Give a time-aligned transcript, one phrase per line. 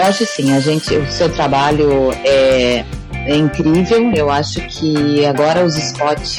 [0.00, 2.86] Eu acho assim, a gente, o seu trabalho é,
[3.26, 4.10] é incrível.
[4.14, 6.38] Eu acho que agora os spots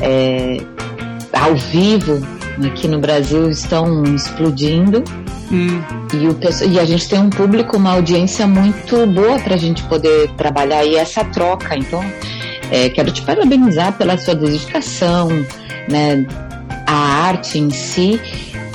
[0.00, 0.56] é,
[1.34, 2.26] ao vivo
[2.66, 5.04] aqui no Brasil estão explodindo.
[5.52, 5.82] Hum.
[6.14, 6.38] E, o,
[6.72, 10.82] e a gente tem um público, uma audiência muito boa para a gente poder trabalhar
[10.82, 11.76] e essa troca.
[11.76, 12.02] Então,
[12.70, 15.28] é, quero te parabenizar pela sua dedicação,
[15.90, 16.26] né?
[16.86, 18.18] A arte em si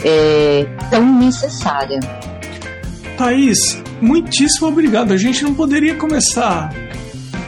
[0.05, 1.99] é tão necessária.
[3.21, 5.13] Thaís, muitíssimo obrigado.
[5.13, 6.73] A gente não poderia começar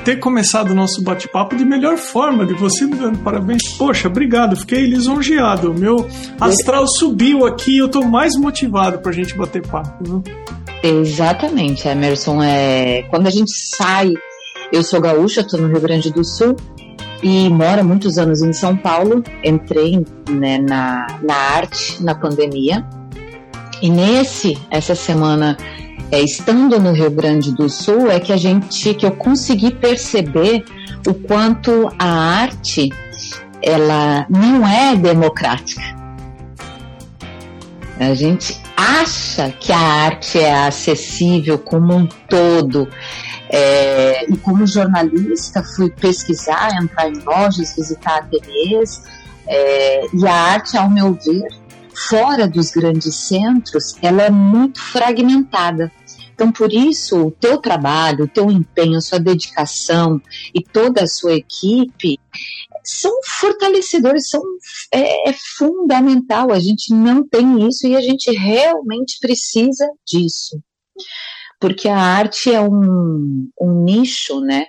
[0.06, 3.70] ter começado o nosso bate-papo de melhor forma, de você me dando parabéns.
[3.76, 5.74] Poxa, obrigado, fiquei lisonjeado.
[5.74, 6.08] Meu
[6.40, 10.04] astral subiu aqui eu tô mais motivado pra gente bater papo.
[10.04, 10.24] Viu?
[10.84, 12.44] Exatamente, Emerson.
[12.44, 13.04] É...
[13.10, 14.14] Quando a gente sai,
[14.72, 16.56] eu sou gaúcha, tô no Rio Grande do Sul
[17.24, 19.24] e moro muitos anos em São Paulo.
[19.44, 22.86] Entrei né, na, na arte na pandemia.
[23.84, 25.58] E nesse, essa semana
[26.10, 30.64] é, estando no Rio Grande do Sul, é que a gente, que eu consegui perceber
[31.06, 32.90] o quanto a arte
[33.62, 35.82] ela não é democrática.
[38.00, 42.88] A gente acha que a arte é acessível como um todo.
[43.50, 49.04] É, e como jornalista, fui pesquisar, entrar em lojas, visitar ateliês,
[49.46, 51.63] é, e a arte, ao meu ver,
[51.96, 55.92] fora dos grandes centros, ela é muito fragmentada.
[56.34, 60.20] Então, por isso, o teu trabalho, o teu empenho, sua dedicação
[60.54, 62.20] e toda a sua equipe
[62.84, 64.42] são fortalecedores, são,
[64.92, 66.52] é, é fundamental.
[66.52, 70.60] A gente não tem isso e a gente realmente precisa disso.
[71.60, 74.66] Porque a arte é um, um nicho, né?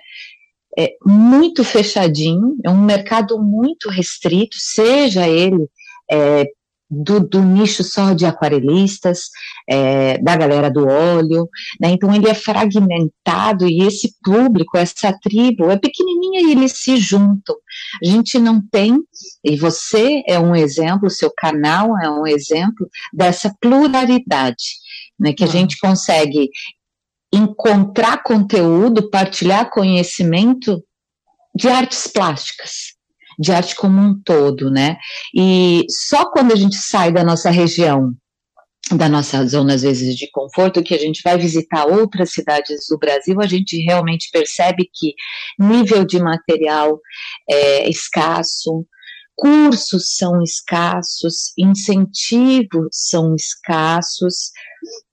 [0.77, 5.67] É muito fechadinho, é um mercado muito restrito, seja ele
[6.11, 6.45] é,
[6.89, 9.29] do, do, nicho só de aquarelistas,
[9.67, 11.89] é, da galera do óleo, né?
[11.89, 17.55] Então ele é fragmentado e esse público, essa tribo é pequenininha e eles se juntam.
[18.03, 18.97] A gente não tem,
[19.43, 24.75] e você é um exemplo, seu canal é um exemplo dessa pluralidade,
[25.19, 25.33] né?
[25.33, 26.49] Que a gente consegue
[27.33, 30.81] encontrar conteúdo, partilhar conhecimento
[31.53, 32.94] de artes plásticas
[33.39, 34.97] de arte como um todo, né?
[35.33, 38.13] E só quando a gente sai da nossa região,
[38.91, 42.99] da nossa zona, às vezes, de conforto, que a gente vai visitar outras cidades do
[42.99, 45.13] Brasil, a gente realmente percebe que
[45.59, 46.99] nível de material
[47.49, 48.85] é escasso,
[49.35, 54.51] cursos são escassos, incentivos são escassos.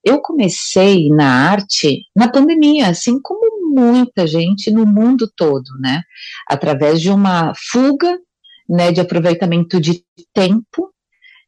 [0.03, 6.03] Eu comecei na arte na pandemia, assim como muita gente no mundo todo, né?
[6.47, 8.17] Através de uma fuga,
[8.69, 10.93] né, de aproveitamento de tempo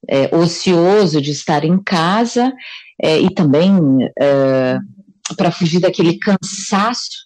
[0.07, 2.53] é, ocioso, de estar em casa
[3.01, 3.73] é, e também
[4.19, 4.77] é,
[5.37, 7.24] para fugir daquele cansaço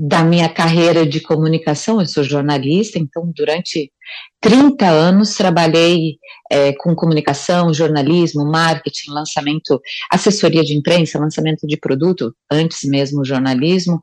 [0.00, 3.90] da minha carreira de comunicação, eu sou jornalista, então durante
[4.40, 12.32] 30 anos trabalhei é, com comunicação, jornalismo, marketing, lançamento, assessoria de imprensa, lançamento de produto,
[12.48, 14.00] antes mesmo jornalismo,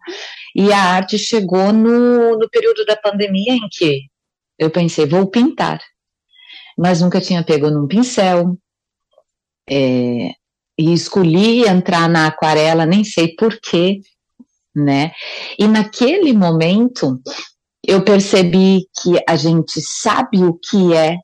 [0.53, 4.01] e a arte chegou no, no período da pandemia em que
[4.59, 5.79] eu pensei, vou pintar,
[6.77, 8.57] mas nunca tinha pego num pincel,
[9.69, 10.31] é,
[10.77, 14.01] e escolhi entrar na aquarela, nem sei porquê,
[14.75, 15.11] né?
[15.57, 17.19] E naquele momento
[17.87, 21.17] eu percebi que a gente sabe o que é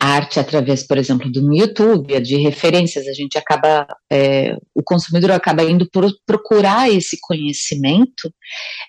[0.00, 5.62] arte através, por exemplo, do YouTube, de referências, a gente acaba, é, o consumidor acaba
[5.62, 8.32] indo por, procurar esse conhecimento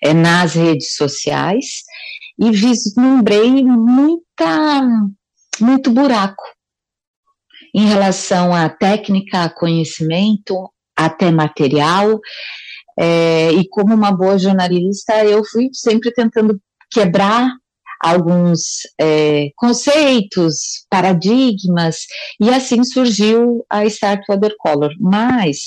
[0.02, 1.82] é, nas redes sociais
[2.38, 4.82] e vislumbrei muita,
[5.58, 6.44] muito buraco
[7.74, 12.20] em relação à técnica, a conhecimento, até material,
[12.98, 16.60] é, e como uma boa jornalista, eu fui sempre tentando
[16.90, 17.50] quebrar
[18.00, 21.98] alguns é, conceitos, paradigmas,
[22.40, 24.92] e assim surgiu a Start Watercolor.
[25.00, 25.58] Mas,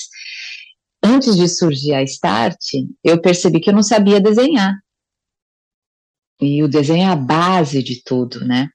[1.02, 2.58] antes de surgir a Start,
[3.04, 4.74] eu percebi que eu não sabia desenhar.
[6.40, 8.68] E o desenho é a base de tudo, né?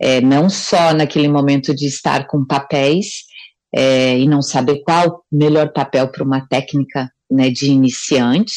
[0.00, 3.24] É, não só naquele momento de estar com papéis
[3.74, 8.54] é, e não saber qual melhor papel para uma técnica né, de iniciante,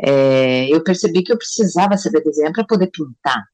[0.00, 3.44] é, eu percebi que eu precisava saber desenhar para poder pintar.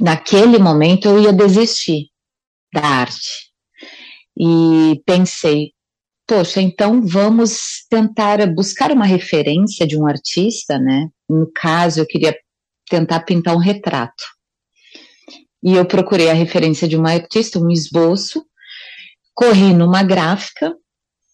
[0.00, 2.08] Naquele momento eu ia desistir
[2.72, 3.48] da arte.
[4.38, 5.72] E pensei,
[6.26, 11.08] poxa, então vamos tentar buscar uma referência de um artista, né?
[11.28, 12.36] No caso, eu queria
[12.88, 14.22] tentar pintar um retrato.
[15.62, 18.44] E eu procurei a referência de uma artista, um esboço,
[19.34, 20.72] corri numa gráfica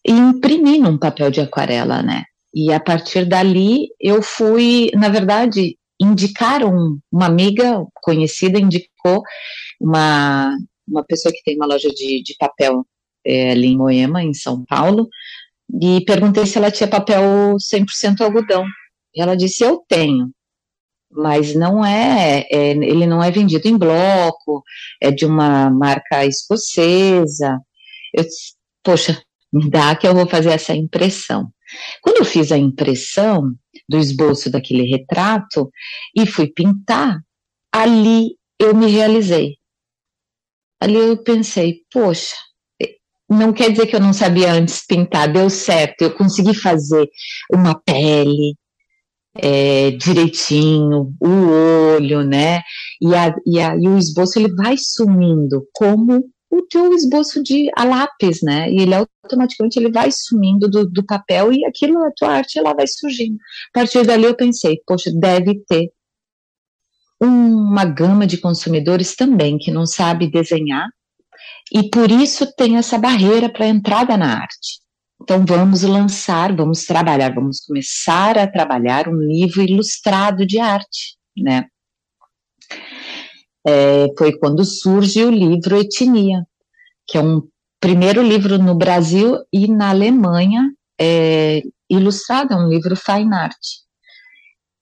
[0.06, 2.24] e imprimi num papel de aquarela, né?
[2.52, 9.22] E a partir dali eu fui, na verdade, indicaram uma amiga conhecida indicou
[9.80, 10.56] uma
[10.86, 12.86] uma pessoa que tem uma loja de, de papel
[13.26, 15.08] é, ali em Moema, em São Paulo,
[15.80, 18.66] e perguntei se ela tinha papel 100% algodão.
[19.14, 20.30] E ela disse: Eu tenho,
[21.10, 24.62] mas não é, é, ele não é vendido em bloco,
[25.00, 27.58] é de uma marca escocesa.
[28.12, 29.22] Eu disse: Poxa,
[29.54, 31.48] me dá que eu vou fazer essa impressão.
[32.02, 33.54] Quando eu fiz a impressão
[33.88, 35.70] do esboço daquele retrato
[36.16, 37.20] e fui pintar,
[37.72, 39.56] ali eu me realizei.
[40.80, 42.34] Ali eu pensei, poxa,
[43.30, 47.08] não quer dizer que eu não sabia antes pintar, deu certo, eu consegui fazer
[47.52, 48.56] uma pele
[49.36, 52.60] é, direitinho, o olho, né?
[53.00, 56.24] E, a, e, a, e o esboço ele vai sumindo como
[56.56, 58.70] o teu esboço de a lápis, né?
[58.70, 62.72] E ele automaticamente ele vai sumindo do, do papel e aquilo, a tua arte, ela
[62.72, 63.36] vai surgindo.
[63.74, 65.90] A partir dali eu pensei, poxa, deve ter
[67.20, 70.88] uma gama de consumidores também que não sabe desenhar
[71.72, 74.80] e por isso tem essa barreira para entrada na arte.
[75.22, 81.66] Então vamos lançar, vamos trabalhar, vamos começar a trabalhar um livro ilustrado de arte, né?
[83.66, 86.46] É, foi quando surge o livro Etnia,
[87.06, 87.42] que é um
[87.80, 90.70] primeiro livro no Brasil e na Alemanha
[91.00, 93.58] é, ilustrado, é um livro fine art.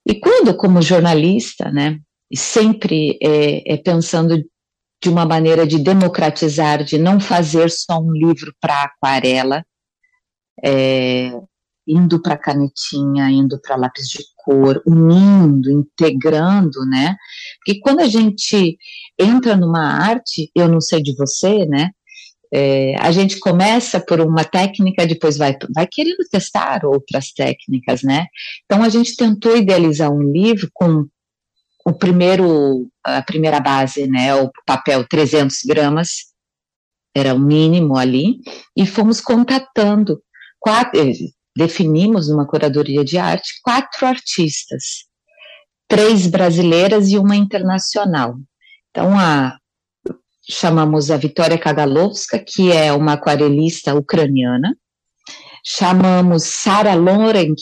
[0.07, 2.01] E quando, como jornalista, né,
[2.35, 4.43] sempre é, é pensando
[5.03, 9.65] de uma maneira de democratizar, de não fazer só um livro para aquarela,
[10.65, 11.33] é,
[11.87, 17.17] indo para canetinha, indo para lápis de cor, unindo, integrando, né?
[17.59, 18.77] Porque quando a gente
[19.19, 21.91] entra numa arte, eu não sei de você, né?
[22.55, 28.27] É, a gente começa por uma técnica, depois vai, vai querendo testar outras técnicas, né?
[28.65, 31.07] Então a gente tentou idealizar um livro com
[31.85, 36.33] o primeiro, a primeira base, né, o papel 300 gramas,
[37.15, 38.37] era o mínimo ali,
[38.77, 40.23] e fomos contatando,
[40.59, 41.01] quatro,
[41.57, 45.05] definimos numa curadoria de arte, quatro artistas,
[45.89, 48.37] três brasileiras e uma internacional.
[48.91, 49.57] Então, a,
[50.49, 54.77] chamamos a Vitória Kagalowska, que é uma aquarelista ucraniana,
[55.65, 57.61] chamamos Sara Lorenk,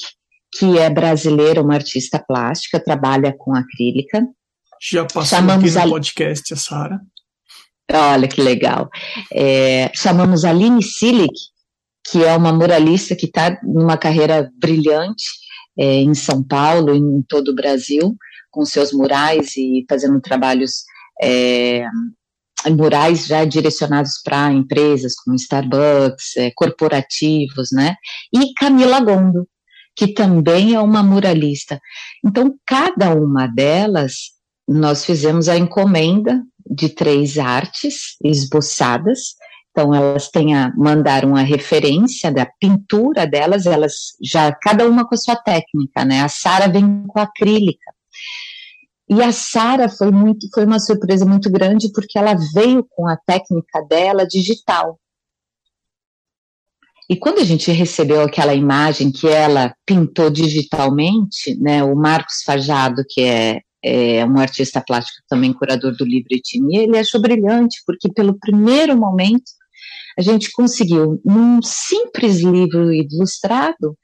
[0.53, 4.27] que é brasileira, uma artista plástica, trabalha com acrílica.
[4.81, 5.97] Já passou chamamos aqui no a...
[5.97, 7.01] podcast a Sara.
[7.93, 8.89] Olha que legal.
[9.33, 11.35] É, chamamos a Aline Silic,
[12.09, 15.25] que é uma muralista que está numa carreira brilhante
[15.79, 18.17] é, em São Paulo em todo o Brasil,
[18.51, 20.85] com seus murais e fazendo trabalhos
[21.23, 21.85] é,
[22.69, 27.95] murais já direcionados para empresas como Starbucks, é, corporativos, né?
[28.33, 29.49] E Camila Gondo,
[29.97, 31.81] que também é uma muralista.
[32.25, 34.33] Então, cada uma delas,
[34.69, 39.35] nós fizemos a encomenda de três artes esboçadas.
[39.71, 45.15] Então, elas têm a, mandaram a referência da pintura delas, elas já, cada uma com
[45.15, 46.23] a sua técnica, né?
[46.23, 47.93] A Sara vem com acrílica.
[49.09, 53.17] E a Sara foi muito, foi uma surpresa muito grande porque ela veio com a
[53.17, 54.99] técnica dela digital.
[57.09, 63.05] E quando a gente recebeu aquela imagem que ela pintou digitalmente, né, o Marcos Fajado,
[63.09, 68.13] que é, é um artista plástico também curador do livro Etnia, ele achou brilhante, porque
[68.13, 69.51] pelo primeiro momento
[70.19, 73.97] a gente conseguiu, num simples livro ilustrado,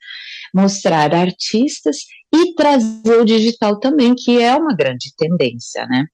[0.55, 1.99] mostrar artistas
[2.35, 6.07] e trazer o digital também, que é uma grande tendência, né?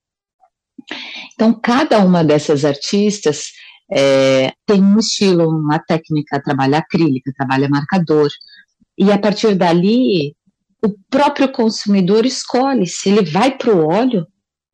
[1.35, 3.53] Então, cada uma dessas artistas
[3.91, 8.31] é, tem um estilo, uma técnica, trabalha acrílica, trabalha marcador,
[8.99, 10.35] e a partir dali,
[10.85, 14.27] o próprio consumidor escolhe se ele vai para o óleo.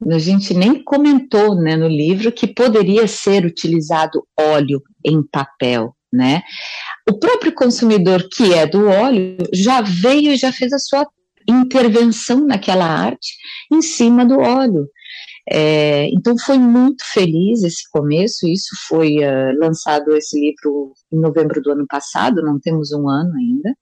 [0.07, 6.43] A gente nem comentou né, no livro que poderia ser utilizado óleo em papel, né?
[7.09, 11.07] O próprio consumidor que é do óleo já veio e já fez a sua
[11.49, 13.37] intervenção naquela arte
[13.73, 14.89] em cima do óleo.
[15.51, 18.47] É, então foi muito feliz esse começo.
[18.47, 22.43] Isso foi uh, lançado esse livro em novembro do ano passado.
[22.43, 23.75] Não temos um ano ainda.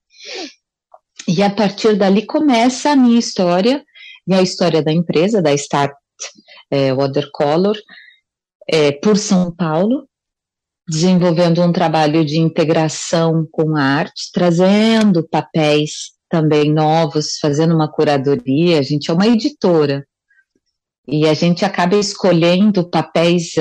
[1.27, 3.83] E a partir dali começa a minha história
[4.25, 5.91] e a história da empresa, da Start
[6.69, 7.77] é, Watercolor,
[8.67, 10.07] é, por São Paulo,
[10.87, 18.79] desenvolvendo um trabalho de integração com a arte, trazendo papéis também novos, fazendo uma curadoria.
[18.79, 20.05] A gente é uma editora,
[21.07, 23.53] e a gente acaba escolhendo papéis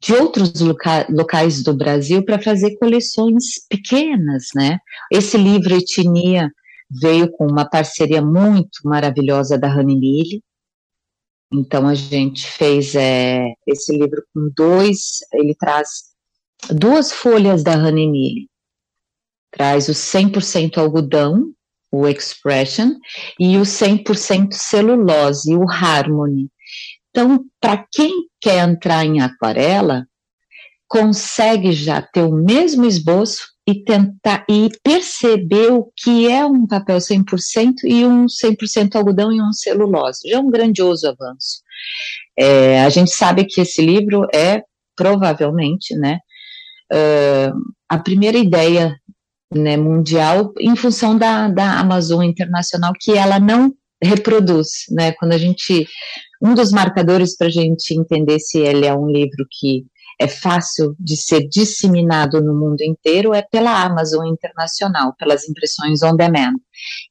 [0.00, 4.78] de outros loca locais do Brasil para fazer coleções pequenas, né?
[5.10, 6.52] Esse livro Etnia
[6.90, 10.42] veio com uma parceria muito maravilhosa da Mille.
[11.52, 16.08] Então a gente fez é, esse livro com dois, ele traz
[16.70, 18.48] duas folhas da Mille.
[19.50, 21.52] Traz o 100% algodão,
[21.90, 22.94] o Expression,
[23.40, 26.50] e o 100% celulose, o Harmony.
[27.10, 30.06] Então, para quem quer entrar em aquarela,
[30.86, 36.96] consegue já ter o mesmo esboço e tentar e perceber o que é um papel
[36.96, 40.26] 100% e um 100% algodão e um celulose.
[40.26, 41.60] Já é um grandioso avanço.
[42.38, 44.62] É, a gente sabe que esse livro é
[44.96, 46.18] provavelmente, né,
[46.90, 47.52] uh,
[47.90, 48.96] a primeira ideia
[49.54, 53.70] né, mundial em função da, da Amazon Internacional que ela não
[54.02, 55.12] reproduz, né?
[55.12, 55.86] Quando a gente
[56.40, 59.84] um dos marcadores para a gente entender se ele é um livro que
[60.20, 66.16] é fácil de ser disseminado no mundo inteiro é pela Amazon Internacional, pelas impressões on
[66.16, 66.54] demand.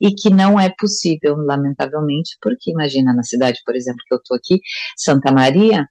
[0.01, 4.35] E que não é possível, lamentavelmente, porque imagina na cidade, por exemplo, que eu estou
[4.35, 4.59] aqui,
[4.97, 5.87] Santa Maria,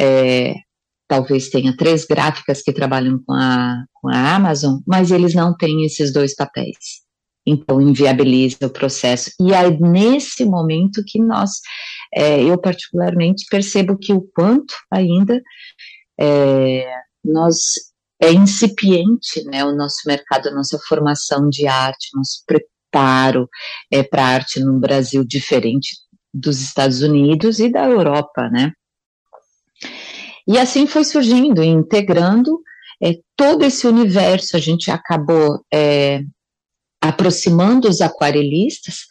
[0.00, 0.54] é,
[1.06, 5.84] talvez tenha três gráficas que trabalham com a, com a Amazon, mas eles não têm
[5.84, 7.06] esses dois papéis.
[7.46, 9.30] Então, inviabiliza o processo.
[9.40, 11.60] E é nesse momento que nós,
[12.14, 15.42] é, eu particularmente, percebo que o quanto ainda
[16.18, 16.90] é,
[17.24, 17.56] nós
[18.20, 23.48] é incipiente, né, o nosso mercado, a nossa formação de arte, nosso preparo
[23.90, 25.96] é, para arte no Brasil diferente
[26.34, 28.72] dos Estados Unidos e da Europa, né.
[30.46, 32.60] E assim foi surgindo, integrando
[33.02, 36.22] é, todo esse universo, a gente acabou é,
[37.00, 39.06] aproximando os aquarelistas,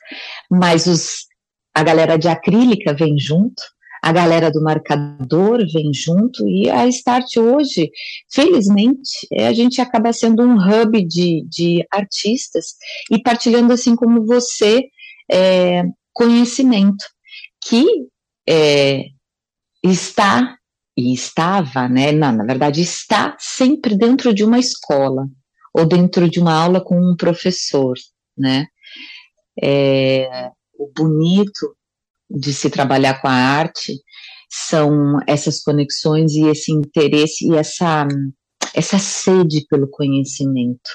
[0.51, 1.27] mas os,
[1.73, 3.61] a galera de acrílica vem junto,
[4.01, 7.89] a galera do marcador vem junto e a Start hoje,
[8.31, 12.75] felizmente, é, a gente acaba sendo um hub de, de artistas
[13.11, 14.83] e partilhando assim como você
[15.31, 17.03] é, conhecimento
[17.63, 17.85] que
[18.47, 19.05] é,
[19.83, 20.57] está
[20.97, 22.11] e estava, né?
[22.11, 25.27] Não, na verdade está sempre dentro de uma escola
[25.73, 27.93] ou dentro de uma aula com um professor,
[28.35, 28.65] né?
[29.61, 31.76] É, o bonito
[32.29, 33.93] de se trabalhar com a arte
[34.49, 38.07] são essas conexões e esse interesse e essa,
[38.73, 40.89] essa sede pelo conhecimento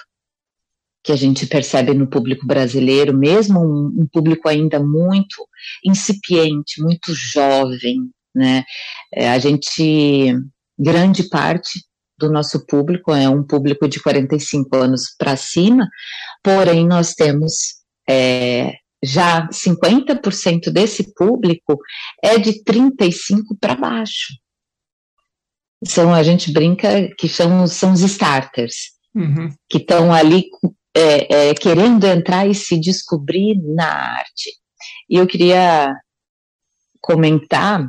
[1.05, 5.47] que a gente percebe no público brasileiro, mesmo um, um público ainda muito
[5.85, 8.65] incipiente, muito jovem, né?
[9.13, 10.33] É, a gente,
[10.79, 11.81] grande parte
[12.17, 15.89] do nosso público é um público de 45 anos para cima,
[16.43, 17.53] porém nós temos
[18.09, 21.79] é, já 50% desse público
[22.23, 24.35] é de 35 para baixo.
[25.85, 29.53] São, a gente brinca que são, são os starters, uhum.
[29.69, 30.45] que estão ali
[30.95, 34.53] é, é, querendo entrar e se descobrir na arte.
[35.11, 35.93] E eu queria
[37.01, 37.85] comentar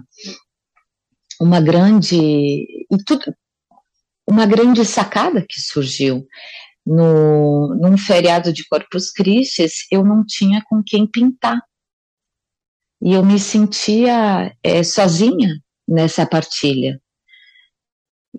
[1.39, 3.36] uma grande e tudo,
[4.27, 6.25] uma grande sacada que surgiu
[6.86, 11.62] no, num feriado de Corpus Christi, eu não tinha com quem pintar.
[13.02, 17.02] E eu me sentia é, sozinha nessa partilha.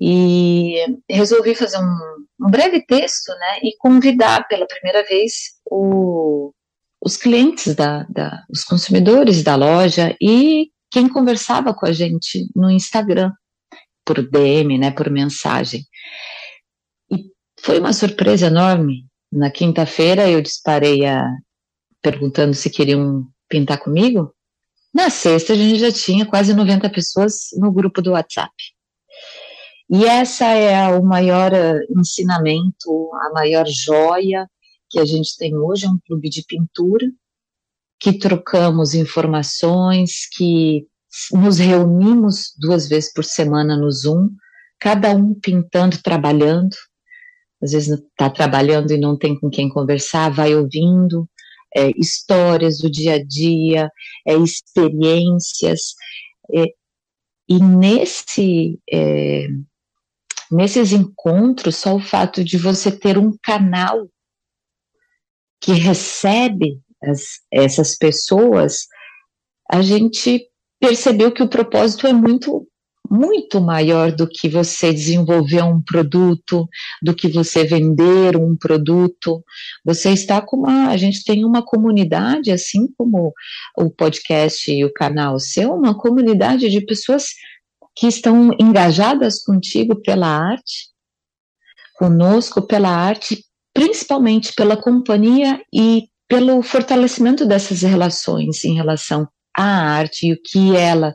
[0.00, 6.52] E resolvi fazer um, um, breve texto, né, e convidar pela primeira vez o,
[7.00, 12.70] os clientes da, da, os consumidores da loja e quem conversava com a gente no
[12.70, 13.30] Instagram,
[14.04, 15.84] por DM, né, por mensagem.
[17.64, 19.06] Foi uma surpresa enorme.
[19.32, 21.26] Na quinta-feira eu disparei a
[22.02, 24.34] perguntando se queriam pintar comigo.
[24.92, 28.52] Na sexta a gente já tinha quase 90 pessoas no grupo do WhatsApp.
[29.88, 34.46] E essa é o maior eh, ensinamento, a maior joia
[34.90, 37.10] que a gente tem hoje, é um clube de pintura,
[37.98, 40.86] que trocamos informações, que
[41.32, 44.28] nos reunimos duas vezes por semana no Zoom,
[44.78, 46.76] cada um pintando, trabalhando,
[47.64, 51.26] às vezes está trabalhando e não tem com quem conversar, vai ouvindo
[51.74, 53.90] é, histórias do dia a dia,
[54.26, 55.94] é, experiências,
[56.54, 56.66] é,
[57.48, 59.48] e nesse, é,
[60.50, 64.08] nesses encontros, só o fato de você ter um canal
[65.58, 68.86] que recebe as, essas pessoas,
[69.70, 70.46] a gente
[70.78, 72.68] percebeu que o propósito é muito
[73.10, 76.68] muito maior do que você desenvolver um produto,
[77.02, 79.44] do que você vender um produto.
[79.84, 80.88] Você está com uma.
[80.88, 83.32] A gente tem uma comunidade, assim como
[83.76, 87.26] o podcast e o canal seu, uma comunidade de pessoas
[87.96, 90.88] que estão engajadas contigo pela arte,
[91.96, 100.26] conosco pela arte, principalmente pela companhia e pelo fortalecimento dessas relações em relação à arte
[100.26, 101.14] e o que ela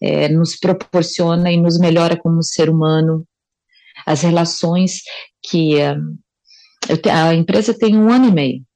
[0.00, 3.26] é, nos proporciona e nos melhora como ser humano,
[4.06, 5.02] as relações
[5.42, 6.18] que um,
[7.02, 8.66] te, a empresa tem um ano e meio.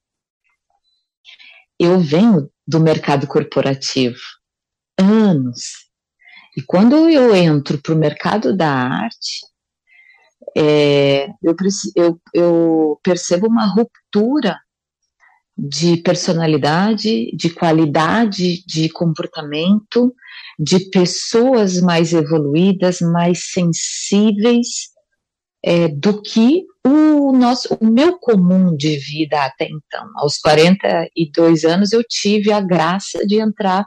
[1.79, 4.19] Eu venho do mercado corporativo
[4.99, 5.90] anos
[6.57, 9.40] e quando eu entro para o mercado da arte,
[10.57, 11.55] é, eu,
[11.95, 14.59] eu, eu percebo uma ruptura
[15.62, 20.14] de personalidade, de qualidade de comportamento,
[20.59, 24.88] de pessoas mais evoluídas, mais sensíveis
[25.62, 30.09] é, do que o nosso, o meu comum de vida até então.
[30.17, 33.85] Aos 42 anos eu tive a graça de entrar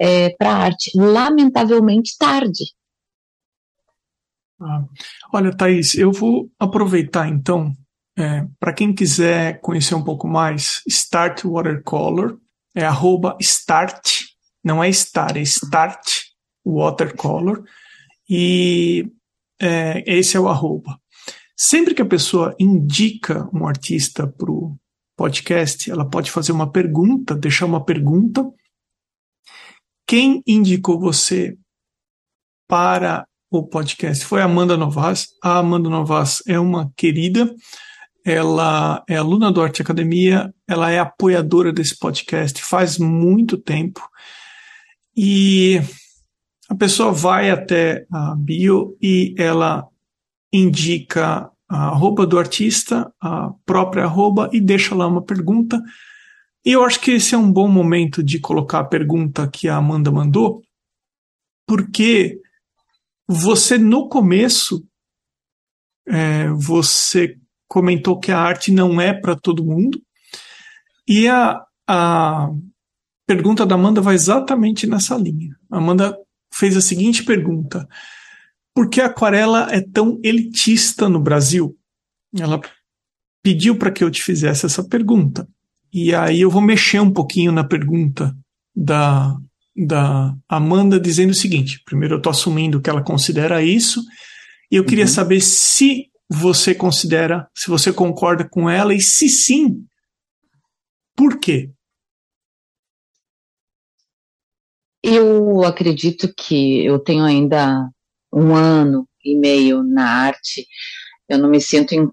[0.00, 2.64] é, para a arte, lamentavelmente tarde.
[4.60, 4.84] Ah,
[5.32, 7.72] olha, Thaís, eu vou aproveitar então,
[8.18, 12.38] é, para quem quiser conhecer um pouco mais, Start Watercolor,
[12.74, 14.24] é arroba start,
[14.62, 16.24] não é star, é start
[16.64, 17.64] watercolor,
[18.28, 19.10] e
[19.60, 20.98] é, esse é o arroba.
[21.56, 24.76] Sempre que a pessoa indica um artista para o
[25.16, 28.48] podcast, ela pode fazer uma pergunta, deixar uma pergunta,
[30.06, 31.56] quem indicou você
[32.66, 35.28] para o podcast foi a Amanda Novas.
[35.42, 37.54] A Amanda Novas é uma querida,
[38.28, 44.06] ela é aluna do Arte Academia, ela é apoiadora desse podcast faz muito tempo.
[45.16, 45.80] E
[46.68, 49.88] a pessoa vai até a bio e ela
[50.52, 55.82] indica a arroba do artista, a própria arroba, e deixa lá uma pergunta.
[56.64, 59.76] E eu acho que esse é um bom momento de colocar a pergunta que a
[59.76, 60.60] Amanda mandou,
[61.66, 62.38] porque
[63.26, 64.86] você no começo
[66.06, 67.38] é, você
[67.68, 70.00] comentou que a arte não é para todo mundo
[71.06, 72.50] e a, a
[73.26, 75.54] pergunta da Amanda vai exatamente nessa linha.
[75.70, 76.16] A Amanda
[76.52, 77.86] fez a seguinte pergunta:
[78.74, 81.76] por que a aquarela é tão elitista no Brasil?
[82.38, 82.60] Ela
[83.42, 85.48] pediu para que eu te fizesse essa pergunta.
[85.92, 88.36] E aí eu vou mexer um pouquinho na pergunta
[88.76, 89.34] da,
[89.74, 94.02] da Amanda, dizendo o seguinte: primeiro, eu estou assumindo que ela considera isso,
[94.70, 95.10] e eu queria uhum.
[95.10, 99.86] saber se você considera, se você concorda com ela, e se sim,
[101.16, 101.70] por quê?
[105.02, 107.88] Eu acredito que eu tenho ainda
[108.32, 110.66] um ano e meio na arte,
[111.28, 112.10] eu não me sinto em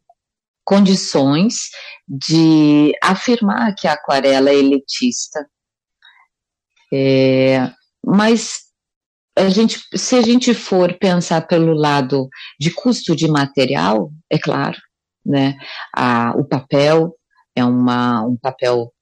[0.64, 1.70] condições
[2.08, 5.48] de afirmar que a aquarela é elitista.
[6.92, 7.72] É,
[8.04, 8.65] mas
[9.38, 14.78] a gente, se a gente for pensar pelo lado de custo de material, é claro,
[15.26, 15.58] né?
[15.94, 17.14] A, o papel
[17.56, 18.94] é uma, um papel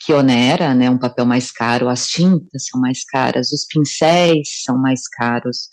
[0.00, 0.90] que onera, né?
[0.90, 5.68] Um papel mais caro, as tintas são mais caras, os pincéis são mais caros.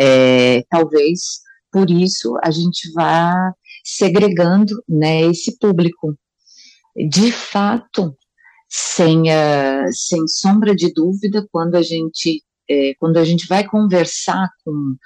[0.00, 1.40] É, talvez
[1.72, 3.52] por isso a gente vá
[3.84, 6.16] segregando né, esse público.
[7.08, 8.16] De fato,
[8.68, 14.48] sem, uh, sem sombra de dúvida, quando a gente, é, quando a gente vai conversar
[14.64, 14.96] com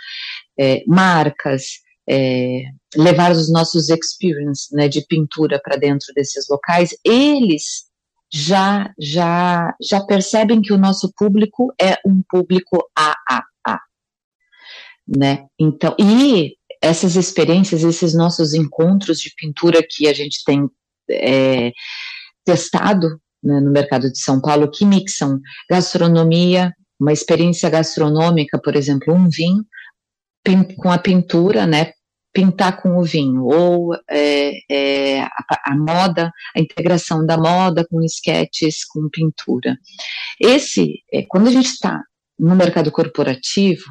[0.59, 2.63] é, marcas, é,
[2.97, 7.85] levar os nossos experiences né, de pintura para dentro desses locais, eles
[8.33, 13.81] já, já, já percebem que o nosso público é um público AAA.
[15.07, 15.47] Né?
[15.59, 20.69] Então, e essas experiências, esses nossos encontros de pintura que a gente tem
[21.11, 21.73] é,
[22.45, 29.15] testado né, no mercado de São Paulo, que mixam gastronomia, uma experiência gastronômica, por exemplo,
[29.15, 29.65] um vinho,
[30.77, 31.93] com a pintura, né,
[32.33, 38.03] pintar com o vinho, ou é, é, a, a, moda, a integração da moda com
[38.03, 39.77] esquetes, com pintura.
[40.39, 42.03] Esse, é, quando a gente está
[42.39, 43.85] no mercado corporativo,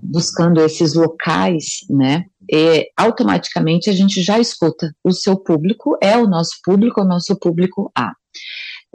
[0.00, 6.28] buscando esses locais, né, e automaticamente a gente já escuta o seu público é o
[6.28, 8.12] nosso público, o nosso público A.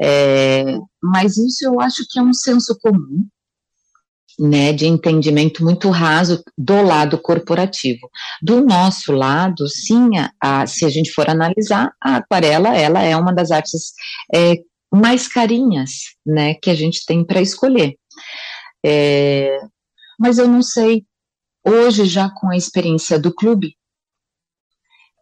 [0.02, 3.28] É, mas isso eu acho que é um senso comum,
[4.40, 8.10] né, de entendimento muito raso do lado corporativo.
[8.42, 10.10] Do nosso lado, sim,
[10.42, 13.94] a, se a gente for analisar, a aquarela, ela é uma das artes
[14.34, 14.56] é,
[14.92, 17.96] mais carinhas, né, que a gente tem para escolher.
[18.84, 19.60] É,
[20.20, 21.06] mas eu não sei,
[21.66, 23.76] hoje já com a experiência do clube,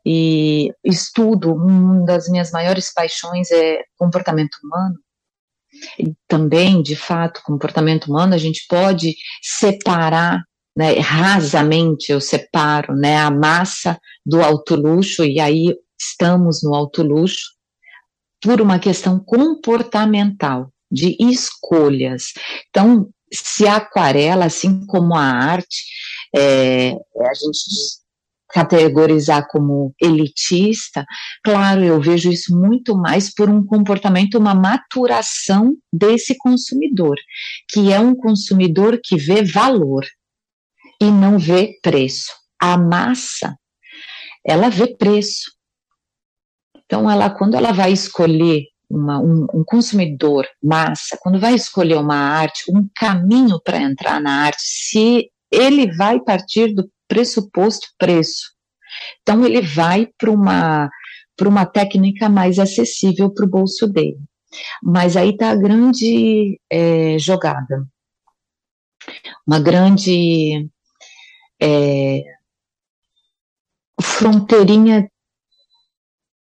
[0.05, 4.95] e estudo, uma das minhas maiores paixões é comportamento humano,
[5.97, 10.43] E também, de fato, comportamento humano, a gente pode separar,
[10.75, 17.03] né, rasamente eu separo, né, a massa do alto luxo, e aí estamos no alto
[17.03, 17.51] luxo,
[18.41, 22.33] por uma questão comportamental, de escolhas.
[22.69, 25.83] Então, se a aquarela, assim como a arte,
[26.35, 27.99] é, a gente
[28.49, 31.05] categorizar como elitista,
[31.43, 37.15] claro, eu vejo isso muito mais por um comportamento, uma maturação desse consumidor,
[37.69, 40.05] que é um consumidor que vê valor
[41.01, 42.31] e não vê preço.
[42.61, 43.55] A massa,
[44.45, 45.51] ela vê preço.
[46.85, 52.15] Então, ela, quando ela vai escolher uma, um, um, consumidor massa, quando vai escolher uma
[52.15, 58.53] arte, um caminho para entrar na arte, se ele vai partir do pressuposto preço.
[59.21, 60.89] Então, ele vai para uma,
[61.41, 64.19] uma técnica mais acessível para o bolso dele.
[64.81, 67.85] Mas aí está a grande é, jogada.
[69.45, 70.69] Uma grande
[71.61, 72.23] é,
[74.01, 75.09] fronteirinha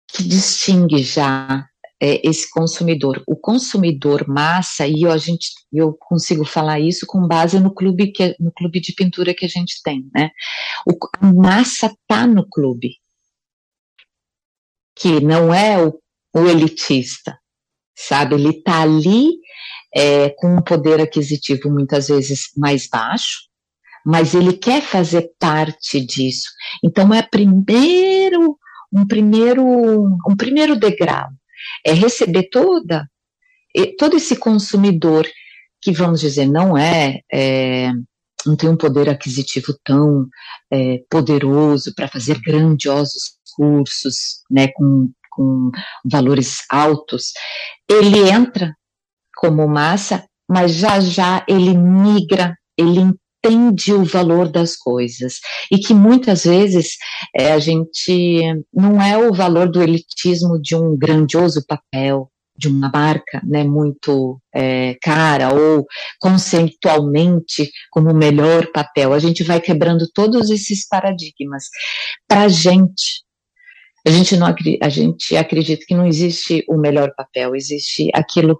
[0.09, 1.68] que distingue já
[2.01, 3.23] é, esse consumidor.
[3.27, 8.13] O consumidor massa, e eu, a gente, eu consigo falar isso com base no clube,
[8.13, 10.31] que, no clube de pintura que a gente tem, né?
[10.87, 12.97] O, a massa tá no clube,
[14.97, 15.99] que não é o,
[16.35, 17.39] o elitista,
[17.97, 18.37] sabe?
[18.37, 19.31] Ele tá ali
[19.95, 23.49] é, com um poder aquisitivo muitas vezes mais baixo,
[24.07, 26.49] mas ele quer fazer parte disso.
[26.85, 28.57] Então é primeiro
[28.91, 29.63] um primeiro
[30.27, 31.29] um primeiro degrau
[31.87, 33.09] é receber toda
[33.99, 35.27] todo esse consumidor
[35.81, 37.92] que vamos dizer não é, é
[38.47, 40.27] não tem um poder aquisitivo tão
[40.73, 45.71] é, poderoso para fazer grandiosos cursos, né, com, com
[46.05, 47.33] valores altos,
[47.90, 48.73] ele entra
[49.37, 53.12] como massa, mas já já ele migra, ele
[53.49, 56.97] entende o valor das coisas e que muitas vezes
[57.35, 62.91] é, a gente não é o valor do elitismo de um grandioso papel de uma
[62.93, 65.87] marca né, muito é, cara ou
[66.19, 69.13] conceitualmente como o melhor papel.
[69.13, 71.67] A gente vai quebrando todos esses paradigmas.
[72.27, 73.23] Para a gente,
[74.05, 78.59] a gente, não, a gente acredita que não existe o melhor papel, existe aquilo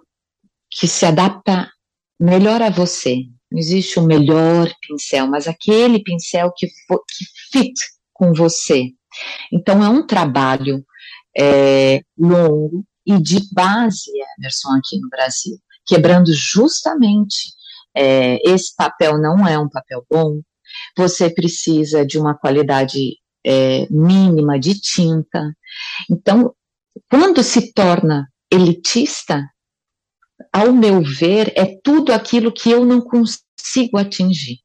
[0.71, 1.69] que se adapta
[2.17, 7.73] melhor a você, não existe o melhor pincel, mas aquele pincel que, que fit
[8.13, 8.91] com você.
[9.51, 10.85] Então, é um trabalho
[11.37, 17.53] é, longo e de base, Emerson, aqui no Brasil, quebrando justamente
[17.95, 20.41] é, esse papel não é um papel bom,
[20.95, 25.53] você precisa de uma qualidade é, mínima de tinta.
[26.09, 26.53] Então,
[27.09, 29.43] quando se torna elitista,
[30.51, 34.59] ao meu ver, é tudo aquilo que eu não consigo atingir.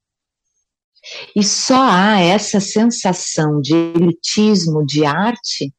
[1.37, 5.73] E só há essa sensação de elitismo de arte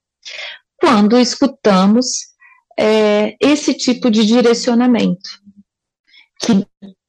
[0.78, 2.06] quando escutamos
[2.78, 5.30] é, esse tipo de direcionamento,
[6.40, 6.66] que,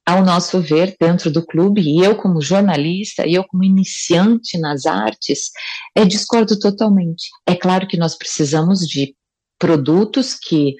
[0.06, 4.86] ao nosso ver, dentro do clube, e eu como jornalista, e eu como iniciante nas
[4.86, 5.50] artes,
[5.94, 7.28] é, discordo totalmente.
[7.46, 9.14] É claro que nós precisamos de
[9.58, 10.76] produtos que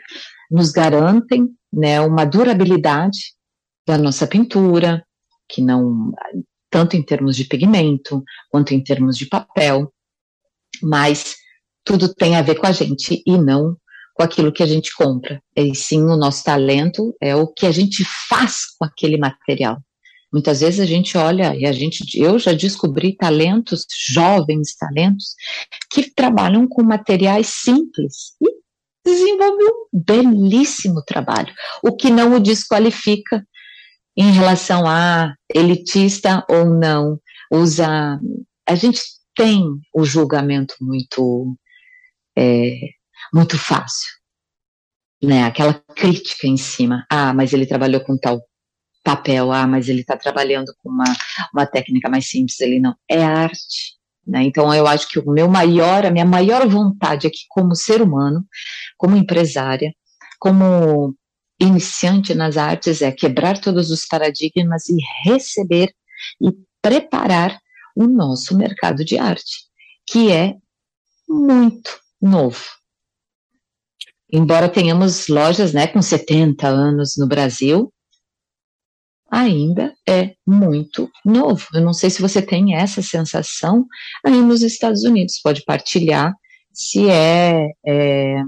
[0.51, 3.35] nos garantem né, uma durabilidade
[3.87, 5.05] da nossa pintura,
[5.49, 6.13] que não,
[6.71, 9.93] tanto em termos de pigmento, quanto em termos de papel,
[10.83, 11.37] mas
[11.85, 13.77] tudo tem a ver com a gente e não
[14.15, 15.43] com aquilo que a gente compra.
[15.55, 19.79] E sim, o nosso talento é o que a gente faz com aquele material.
[20.33, 25.35] Muitas vezes a gente olha e a gente, eu já descobri talentos, jovens talentos,
[25.91, 28.51] que trabalham com materiais simples e
[29.07, 33.47] desenvolveu um belíssimo trabalho, o que não o desqualifica
[34.17, 37.21] em relação a elitista ou não.
[37.51, 38.19] Usa.
[38.69, 39.01] A gente
[39.35, 39.63] tem
[39.95, 41.57] o julgamento muito,
[42.37, 42.79] é,
[43.33, 44.09] muito fácil,
[45.23, 45.45] né?
[45.45, 47.07] Aquela crítica em cima.
[47.11, 48.43] Ah, mas ele trabalhou com tal
[49.05, 49.53] papel.
[49.53, 51.05] Ah, mas ele está trabalhando com uma,
[51.55, 52.59] uma técnica mais simples.
[52.61, 52.97] Ele não.
[53.09, 53.96] É arte.
[54.27, 54.43] Né?
[54.45, 58.45] Então, eu acho que o meu maior, a minha maior vontade aqui, como ser humano,
[58.97, 59.95] como empresária,
[60.39, 61.15] como
[61.61, 65.95] iniciante nas artes, é quebrar todos os paradigmas e receber
[66.41, 67.59] e preparar
[67.95, 69.65] o nosso mercado de arte,
[70.07, 70.55] que é
[71.29, 72.63] muito novo.
[74.31, 77.93] Embora tenhamos lojas né, com 70 anos no Brasil,
[79.31, 81.67] ainda é muito novo.
[81.75, 83.87] Eu não sei se você tem essa sensação
[84.25, 86.33] aí nos Estados Unidos, pode partilhar
[86.73, 88.43] se é, é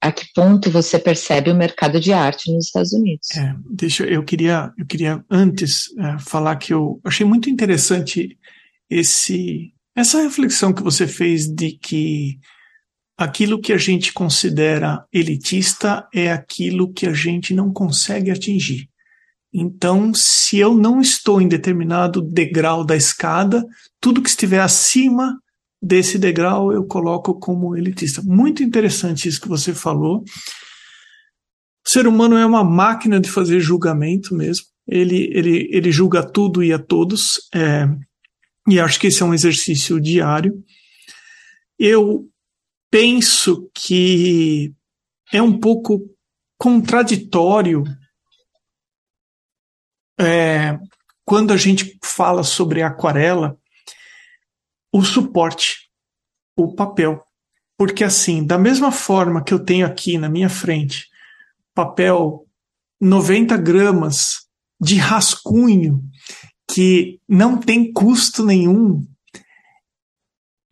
[0.00, 3.30] a que ponto você percebe o mercado de arte nos Estados Unidos.
[3.36, 8.38] É, deixa eu queria eu queria antes é, falar que eu achei muito interessante
[8.88, 12.38] esse essa reflexão que você fez de que
[13.16, 18.88] aquilo que a gente considera elitista é aquilo que a gente não consegue atingir.
[19.52, 23.64] Então, se eu não estou em determinado degrau da escada,
[24.00, 25.34] tudo que estiver acima
[25.80, 28.22] desse degrau eu coloco como elitista.
[28.22, 30.22] Muito interessante isso que você falou.
[31.86, 34.66] O ser humano é uma máquina de fazer julgamento mesmo.
[34.86, 37.40] Ele, ele, ele julga tudo e a todos.
[37.54, 37.88] É,
[38.68, 40.52] e acho que esse é um exercício diário.
[41.78, 42.28] Eu
[42.90, 44.72] penso que
[45.32, 46.00] é um pouco
[46.58, 47.84] contraditório
[50.18, 50.78] é,
[51.24, 53.58] quando a gente fala sobre aquarela,
[54.92, 55.90] o suporte,
[56.56, 57.22] o papel.
[57.76, 61.06] Porque, assim, da mesma forma que eu tenho aqui na minha frente
[61.74, 62.46] papel
[62.98, 64.46] 90 gramas
[64.80, 66.02] de rascunho
[66.70, 69.06] que não tem custo nenhum.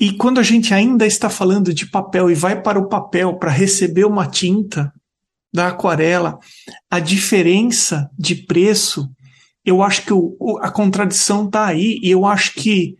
[0.00, 3.50] E quando a gente ainda está falando de papel e vai para o papel para
[3.50, 4.92] receber uma tinta
[5.52, 6.38] da aquarela,
[6.90, 9.08] a diferença de preço,
[9.64, 12.96] eu acho que o, a contradição está aí e eu acho que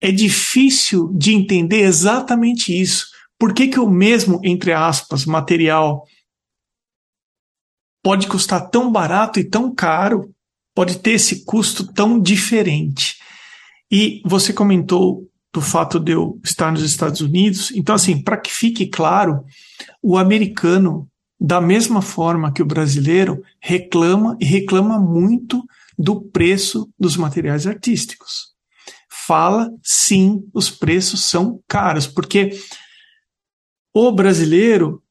[0.00, 3.06] é difícil de entender exatamente isso.
[3.38, 6.04] Por que, que o mesmo, entre aspas, material
[8.02, 10.34] pode custar tão barato e tão caro
[10.74, 13.16] pode ter esse custo tão diferente.
[13.90, 17.70] E você comentou do fato de eu estar nos Estados Unidos.
[17.72, 19.44] Então, assim, para que fique claro,
[20.02, 21.06] o americano,
[21.44, 25.60] da mesma forma que o brasileiro, reclama e reclama muito
[25.98, 28.52] do preço dos materiais artísticos.
[29.26, 32.50] Fala, sim, os preços são caros, porque
[33.92, 35.02] o brasileiro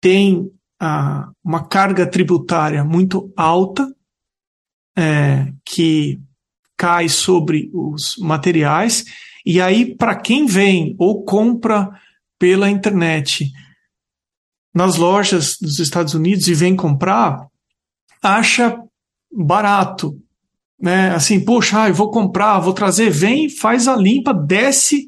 [0.00, 0.48] tem
[0.80, 3.92] ah, uma carga tributária muito alta
[4.96, 6.20] é, que
[6.76, 9.04] cai sobre os materiais,
[9.44, 11.90] e aí, para quem vem ou compra
[12.38, 13.50] pela internet
[14.76, 17.46] nas lojas dos Estados Unidos e vem comprar,
[18.22, 18.78] acha
[19.32, 20.20] barato.
[20.78, 21.14] Né?
[21.14, 25.06] Assim, poxa, ah, eu vou comprar, vou trazer, vem, faz a limpa, desce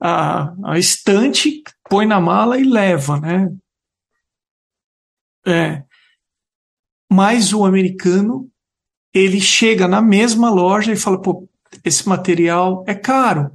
[0.00, 3.52] a, a estante, põe na mala e leva, né?
[5.46, 5.82] É.
[7.12, 8.48] Mas o americano
[9.12, 11.46] ele chega na mesma loja e fala, pô,
[11.84, 13.50] esse material é caro.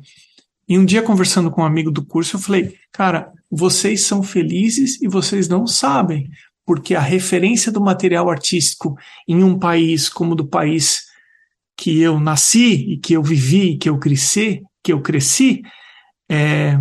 [0.67, 5.01] E um dia conversando com um amigo do curso, eu falei, cara, vocês são felizes
[5.01, 6.29] e vocês não sabem,
[6.65, 11.07] porque a referência do material artístico em um país como do país
[11.77, 15.61] que eu nasci e que eu vivi, que eu cresci, que eu cresci,
[16.29, 16.77] é,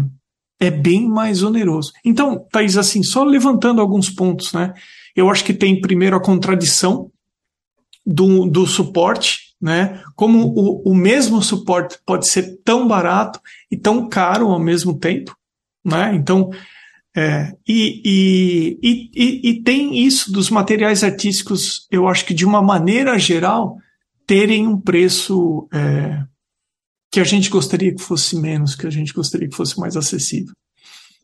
[0.58, 1.92] é bem mais oneroso.
[2.04, 4.72] Então, Thaís, assim, só levantando alguns pontos, né?
[5.14, 7.10] Eu acho que tem primeiro a contradição
[8.04, 10.02] do, do suporte, né?
[10.14, 13.40] Como o, o mesmo suporte pode ser tão barato
[13.70, 15.36] e tão caro ao mesmo tempo,
[15.84, 16.14] né?
[16.14, 16.50] Então,
[17.16, 18.78] é, e, e,
[19.14, 23.78] e, e, tem isso dos materiais artísticos, eu acho que de uma maneira geral,
[24.26, 26.22] terem um preço é,
[27.10, 30.52] que a gente gostaria que fosse menos, que a gente gostaria que fosse mais acessível.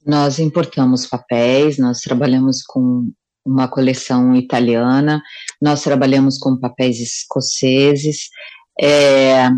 [0.07, 3.13] Nós importamos papéis, nós trabalhamos com
[3.45, 5.21] uma coleção italiana,
[5.63, 8.29] nós trabalhamos com papéis escoceses.
[8.81, 9.49] É,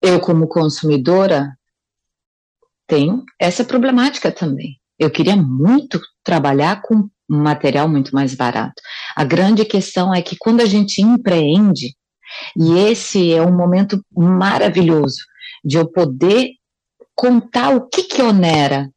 [0.00, 1.58] eu, como consumidora,
[2.86, 4.78] tenho essa problemática também.
[4.96, 8.80] Eu queria muito trabalhar com um material muito mais barato.
[9.16, 11.96] A grande questão é que quando a gente empreende,
[12.56, 15.18] e esse é um momento maravilhoso
[15.64, 16.50] de eu poder
[17.16, 18.88] contar o que que onera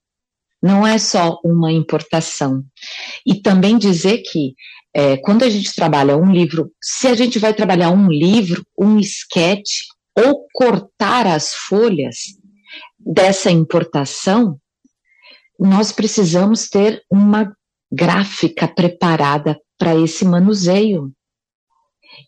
[0.62, 2.64] não é só uma importação.
[3.26, 4.54] E também dizer que
[4.98, 8.98] é, quando a gente trabalha um livro, se a gente vai trabalhar um livro, um
[9.00, 9.86] esquete,
[10.18, 12.16] ou cortar as folhas
[12.98, 14.60] dessa importação,
[15.60, 17.56] nós precisamos ter uma
[17.92, 21.14] gráfica preparada para esse manuseio.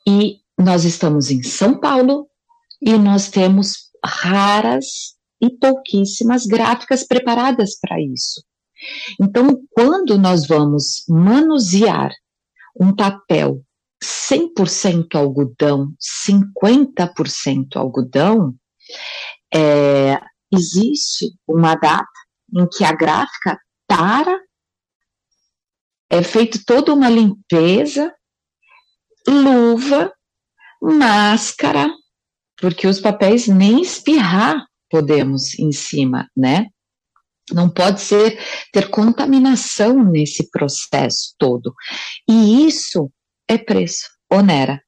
[0.08, 2.28] E nós estamos em São Paulo
[2.80, 8.44] e nós temos raras e pouquíssimas gráficas preparadas para isso.
[9.20, 12.14] Então, quando nós vamos manusear
[12.80, 13.64] um papel
[14.04, 15.94] 100% algodão,
[16.28, 18.56] 50% algodão,
[19.54, 20.20] é,
[20.52, 22.08] existe uma data
[22.54, 24.40] em que a gráfica para,
[26.10, 28.14] é feita toda uma limpeza,
[29.28, 30.12] luva,
[30.82, 31.92] máscara,
[32.58, 36.68] porque os papéis nem espirrar podemos em cima, né?
[37.54, 38.40] Não pode ser
[38.72, 41.74] ter contaminação nesse processo todo.
[42.28, 43.12] E isso
[43.48, 44.82] é preço, onera.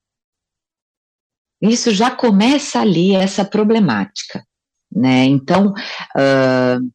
[1.62, 4.44] Isso já começa ali essa problemática,
[4.92, 5.26] né?
[5.26, 6.92] Então, uh,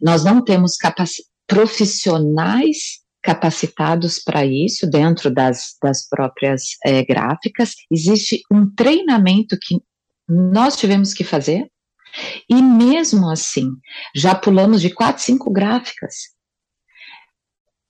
[0.00, 0.76] nós não temos
[1.46, 7.74] profissionais capacitados para isso dentro das, das próprias é, gráficas.
[7.90, 9.80] Existe um treinamento que
[10.28, 11.70] nós tivemos que fazer,
[12.48, 13.70] e mesmo assim,
[14.14, 16.14] já pulamos de quatro, cinco gráficas.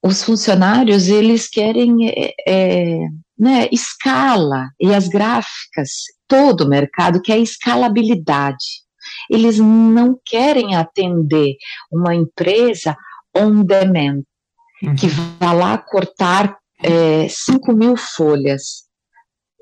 [0.03, 2.99] Os funcionários, eles querem é, é,
[3.39, 5.91] né, escala, e as gráficas,
[6.27, 8.83] todo o mercado quer escalabilidade.
[9.31, 11.57] Eles não querem atender
[11.91, 12.97] uma empresa
[13.37, 14.23] on demand,
[14.83, 14.95] uhum.
[14.95, 18.85] que vai lá cortar é, 5 mil folhas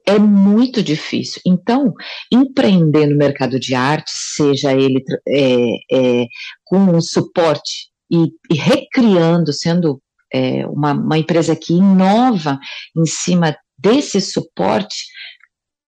[0.07, 1.41] é muito difícil.
[1.47, 1.93] Então,
[2.33, 6.27] empreender no mercado de arte, seja ele é, é,
[6.65, 12.59] com um suporte e, e recriando, sendo é, uma, uma empresa que inova
[12.97, 15.07] em cima desse suporte,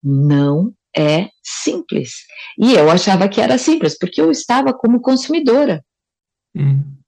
[0.02, 2.12] não é simples.
[2.58, 5.84] E eu achava que era simples, porque eu estava como consumidora.
[6.54, 6.99] Hum.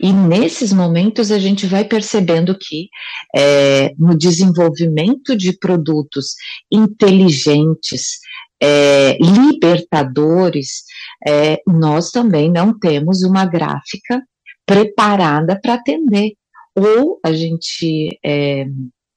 [0.00, 2.88] E nesses momentos a gente vai percebendo que
[3.34, 6.34] é, no desenvolvimento de produtos
[6.70, 8.18] inteligentes,
[8.62, 10.84] é, libertadores,
[11.26, 14.22] é, nós também não temos uma gráfica
[14.66, 16.32] preparada para atender.
[16.76, 18.66] Ou a gente é,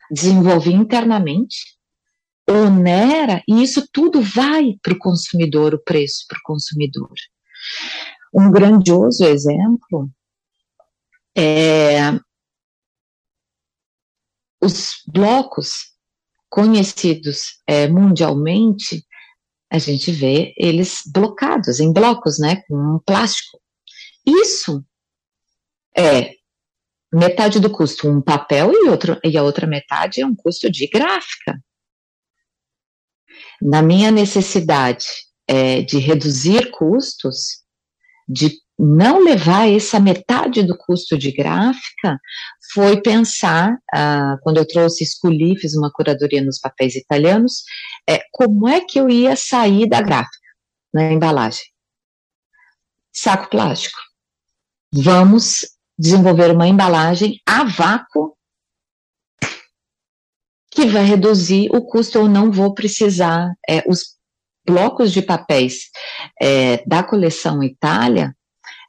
[0.10, 1.58] desenvolve internamente,
[2.50, 7.14] onera, e isso tudo vai para o consumidor, o preço para o consumidor.
[8.34, 10.10] Um grandioso exemplo
[11.36, 12.12] é,
[14.62, 15.94] os blocos
[16.50, 19.06] conhecidos é, mundialmente,
[19.72, 23.60] a gente vê eles blocados em blocos, né, com um plástico.
[24.26, 24.86] Isso
[25.98, 26.36] é
[27.12, 30.88] metade do custo um papel e, outro, e a outra metade é um custo de
[30.88, 31.60] gráfica.
[33.62, 35.06] Na minha necessidade
[35.48, 37.64] é, de reduzir custos,
[38.28, 42.20] de não levar essa metade do custo de gráfica
[42.74, 47.64] foi pensar, ah, quando eu trouxe, escolhi, fiz uma curadoria nos papéis italianos,
[48.10, 50.38] é, como é que eu ia sair da gráfica,
[50.94, 51.64] na embalagem.
[53.14, 54.00] Saco plástico.
[54.92, 55.66] Vamos
[55.98, 58.36] desenvolver uma embalagem a vácuo
[60.72, 64.18] que vai reduzir o custo, eu não vou precisar, é, os
[64.66, 65.90] blocos de papéis
[66.42, 68.36] é, da coleção Itália,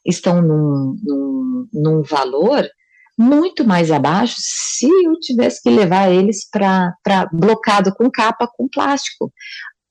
[0.05, 2.69] estão num, num, num valor
[3.17, 6.95] muito mais abaixo se eu tivesse que levar eles para
[7.33, 9.33] blocado com capa com plástico.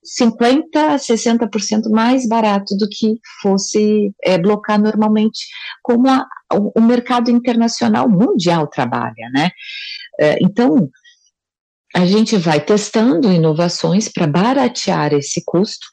[0.04, 5.46] 50% a 60% mais barato do que fosse é, blocar normalmente,
[5.82, 9.50] como a, o, o, mercado internacional mundial trabalha, né?
[10.20, 10.90] É, então,
[11.96, 15.86] a gente vai testando inovações para baratear esse custo,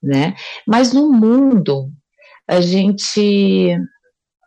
[0.00, 0.36] né?
[0.64, 1.90] Mas no mundo
[2.48, 3.76] a gente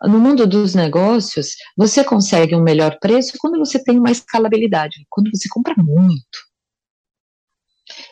[0.04, 5.30] no mundo dos negócios, você consegue um melhor preço quando você tem uma escalabilidade, quando
[5.34, 6.46] você compra muito.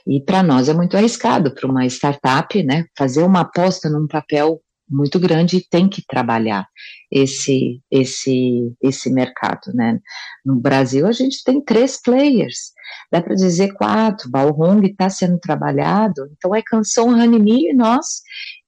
[0.08, 4.62] E para nós é muito arriscado para uma startup, né, fazer uma aposta num papel
[4.90, 6.68] muito grande e tem que trabalhar
[7.10, 9.98] esse esse esse mercado, né?
[10.46, 12.74] No Brasil a gente tem três players,
[13.12, 14.30] dá para dizer quatro.
[14.30, 18.22] Balrong está sendo trabalhado, então é Canção, Hanimi e nós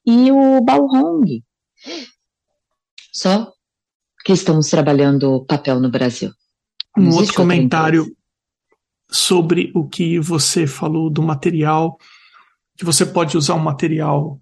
[0.05, 1.43] e o Balrong.
[3.11, 3.51] Só
[4.23, 6.31] que estamos trabalhando papel no Brasil.
[6.97, 8.15] Um outro comentário
[9.09, 11.97] sobre o que você falou do material,
[12.77, 14.41] que você pode usar um material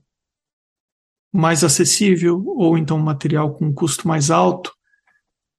[1.32, 4.71] mais acessível ou então um material com um custo mais alto,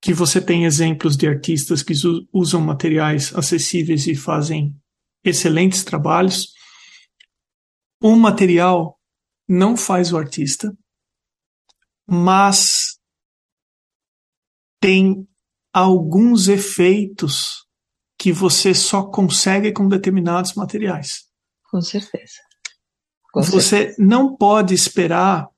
[0.01, 1.95] que você tem exemplos de artistas que
[2.33, 4.75] usam materiais acessíveis e fazem
[5.25, 6.53] excelentes trabalhos.
[8.03, 8.99] Um material
[9.49, 10.77] não faz o artista,
[12.07, 12.99] mas
[14.81, 15.27] tem
[15.73, 17.67] alguns efeitos
[18.19, 21.29] que você só consegue com determinados materiais.
[21.71, 22.41] Com certeza.
[23.33, 23.97] Com você certeza.
[23.99, 25.49] não pode esperar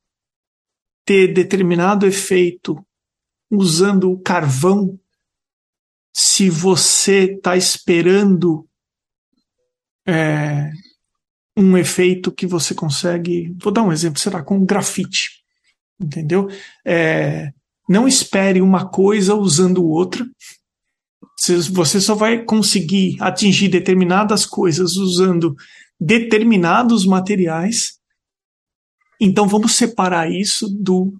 [1.04, 2.84] ter determinado efeito
[3.50, 4.98] usando o carvão
[6.14, 8.66] se você está esperando
[10.06, 10.70] é,
[11.56, 13.54] um efeito que você consegue.
[13.62, 15.42] Vou dar um exemplo, será com grafite,
[15.98, 16.48] entendeu?
[16.84, 17.50] É,
[17.88, 20.26] não espere uma coisa usando outra.
[21.38, 25.54] Você só vai conseguir atingir determinadas coisas usando
[25.98, 27.98] determinados materiais.
[29.20, 31.14] Então vamos separar isso do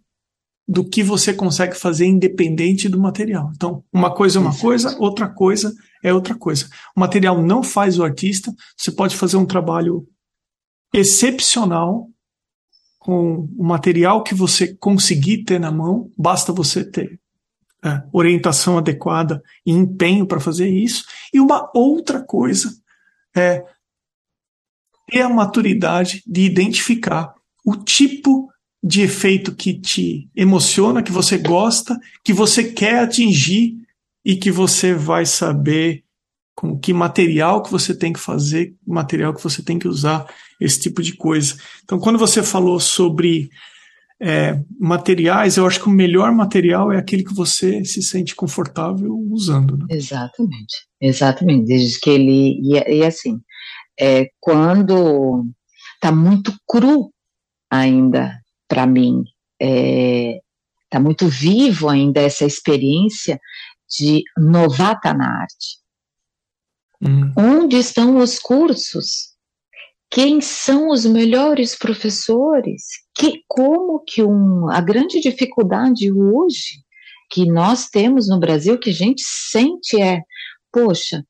[0.68, 3.53] do que você consegue fazer independente do material.
[3.55, 5.72] Então, uma coisa é uma coisa, outra coisa
[6.03, 6.68] é outra coisa.
[6.97, 10.05] O material não faz o artista, você pode fazer um trabalho
[10.93, 12.09] excepcional
[12.99, 17.20] com o material que você conseguir ter na mão, basta você ter
[17.84, 21.05] é, orientação adequada e empenho para fazer isso.
[21.32, 22.74] E uma outra coisa
[23.37, 23.64] é
[25.09, 27.32] ter a maturidade de identificar
[27.64, 28.51] o tipo
[28.82, 33.76] de efeito que te emociona, que você gosta, que você quer atingir
[34.24, 36.05] e que você vai saber
[36.57, 40.27] com que material que você tem que fazer, material que você tem que usar,
[40.59, 41.55] esse tipo de coisa.
[41.85, 43.51] Então, quando você falou sobre
[44.19, 49.15] é, materiais, eu acho que o melhor material é aquele que você se sente confortável
[49.31, 49.77] usando.
[49.77, 49.85] Né?
[49.91, 51.67] Exatamente, exatamente.
[51.67, 53.39] Desde que ele e, e assim,
[54.01, 55.45] é, quando
[55.95, 57.13] está muito cru
[57.71, 59.25] ainda para mim,
[59.61, 63.39] está é, muito vivo ainda essa experiência
[63.99, 65.86] de novata na arte.
[67.03, 67.33] Uhum.
[67.37, 69.37] Onde estão os cursos?
[70.11, 72.83] Quem são os melhores professores?
[73.15, 76.85] Que como que um, a grande dificuldade hoje
[77.31, 80.21] que nós temos no Brasil que a gente sente é,
[80.73, 81.25] poxa,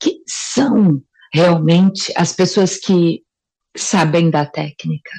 [0.00, 1.00] que são
[1.32, 3.22] realmente as pessoas que
[3.76, 5.12] sabem da técnica?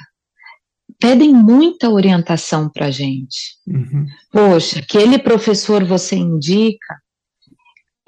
[1.00, 3.56] Pedem muita orientação para a gente.
[3.66, 4.06] Uhum.
[4.32, 7.00] Poxa, aquele professor você indica,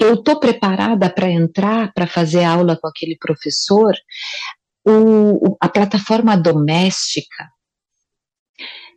[0.01, 3.94] eu estou preparada para entrar, para fazer aula com aquele professor.
[4.84, 7.51] O, a plataforma doméstica,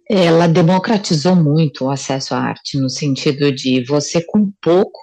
[0.09, 4.99] ela democratizou muito o acesso à arte, no sentido de você, com pouco,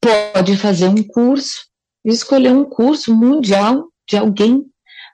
[0.00, 1.72] pode fazer um curso
[2.04, 4.64] escolher um curso mundial de alguém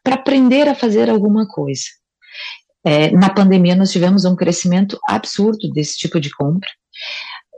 [0.02, 1.84] para aprender a fazer alguma coisa.
[2.84, 6.70] É, na pandemia, nós tivemos um crescimento absurdo desse tipo de compra.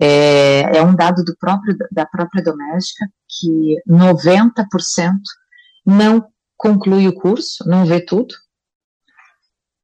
[0.01, 4.65] É, é um dado do próprio, da própria doméstica que 90%
[5.85, 6.27] não
[6.57, 8.35] conclui o curso, não vê tudo,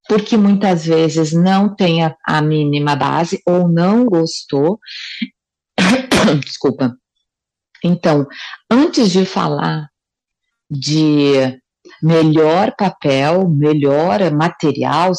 [0.08, 4.78] porque muitas vezes não tem a, a mínima base ou não gostou.
[6.44, 6.96] Desculpa,
[7.84, 8.26] então,
[8.70, 9.88] antes de falar
[10.70, 11.60] de
[12.02, 15.12] melhor papel, melhor material,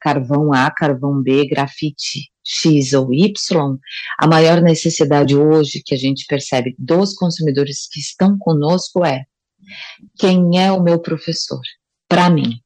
[0.00, 3.78] carvão A, carvão B, grafite X ou Y,
[4.18, 9.24] a maior necessidade hoje que a gente percebe dos consumidores que estão conosco é
[10.18, 11.60] quem é o meu professor?
[12.08, 12.58] Para mim.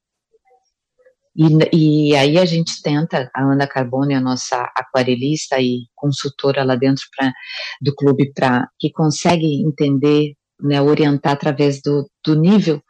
[1.34, 6.76] E, e, aí a gente tenta, a Ana Carbone, a nossa aquarelista e consultora lá
[6.76, 7.32] dentro pra,
[7.80, 12.80] do clube, para que consegue entender, né, orientar através do, do nível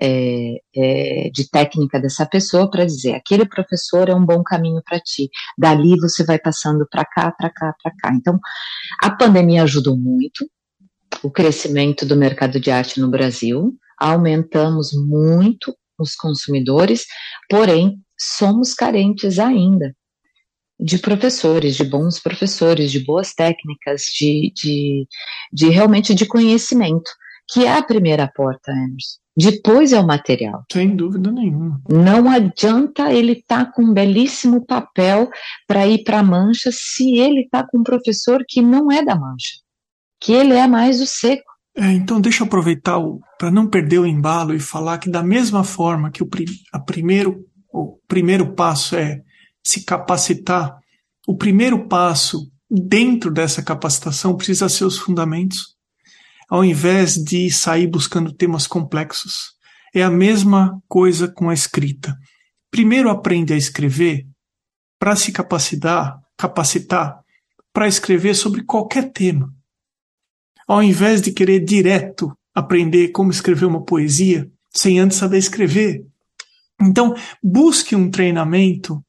[0.00, 5.00] é, é, de técnica dessa pessoa para dizer aquele professor é um bom caminho para
[5.00, 5.28] ti.
[5.58, 8.14] Dali você vai passando para cá, para cá, para cá.
[8.14, 8.38] Então,
[9.02, 10.48] a pandemia ajudou muito
[11.22, 13.76] o crescimento do mercado de arte no Brasil.
[13.98, 17.06] Aumentamos muito os consumidores,
[17.48, 19.94] porém, somos carentes ainda
[20.80, 25.06] de professores, de bons professores, de boas técnicas, de, de,
[25.52, 27.08] de realmente de conhecimento,
[27.48, 29.21] que é a primeira porta, Emerson.
[29.36, 30.64] Depois é o material.
[30.70, 31.80] Sem dúvida nenhuma.
[31.88, 35.30] Não adianta ele estar tá com um belíssimo papel
[35.66, 39.14] para ir para a mancha se ele está com um professor que não é da
[39.14, 39.58] mancha,
[40.20, 41.50] que ele é mais o seco.
[41.74, 43.00] É, então deixa eu aproveitar
[43.38, 46.28] para não perder o embalo e falar que da mesma forma que o,
[46.70, 49.22] a primeiro, o primeiro passo é
[49.66, 50.76] se capacitar,
[51.26, 55.76] o primeiro passo dentro dessa capacitação precisa ser os fundamentos,
[56.52, 59.52] ao invés de sair buscando temas complexos.
[59.94, 62.14] É a mesma coisa com a escrita.
[62.70, 64.26] Primeiro aprende a escrever
[64.98, 67.20] para se capacitar, capacitar
[67.72, 69.50] para escrever sobre qualquer tema
[70.66, 76.06] ao invés de querer direto aprender como escrever uma poesia sem antes saber escrever.
[76.80, 79.02] Então, busque um treinamento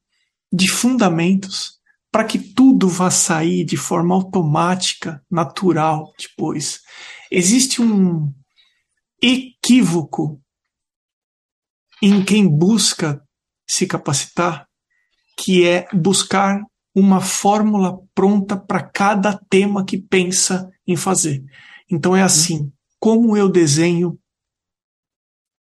[0.52, 1.78] de fundamentos
[2.12, 6.80] para que tudo vá sair de forma automática, natural depois.
[7.36, 8.32] Existe um
[9.20, 10.40] equívoco
[12.00, 13.26] em quem busca
[13.68, 14.68] se capacitar,
[15.36, 16.62] que é buscar
[16.94, 21.44] uma fórmula pronta para cada tema que pensa em fazer.
[21.90, 22.24] Então é uhum.
[22.24, 24.16] assim: como eu desenho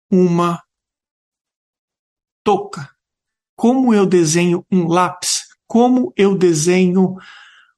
[0.10, 0.64] uma
[2.42, 2.90] touca?
[3.58, 5.42] Como eu desenho um lápis?
[5.68, 7.18] Como eu desenho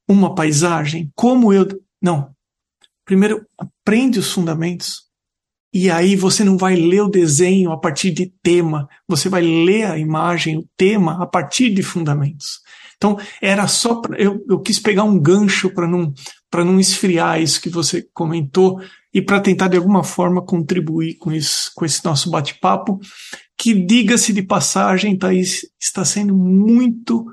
[0.08, 1.12] uma paisagem?
[1.16, 1.66] Como eu.
[2.00, 2.32] Não.
[3.12, 5.02] Primeiro, aprende os fundamentos.
[5.74, 9.84] E aí você não vai ler o desenho a partir de tema, você vai ler
[9.84, 12.62] a imagem, o tema, a partir de fundamentos.
[12.96, 13.96] Então, era só.
[13.96, 16.14] Pra, eu, eu quis pegar um gancho para não,
[16.54, 18.82] não esfriar isso que você comentou
[19.14, 22.98] e para tentar, de alguma forma, contribuir com, isso, com esse nosso bate-papo,
[23.58, 27.26] que, diga-se de passagem, Thaís, está sendo muito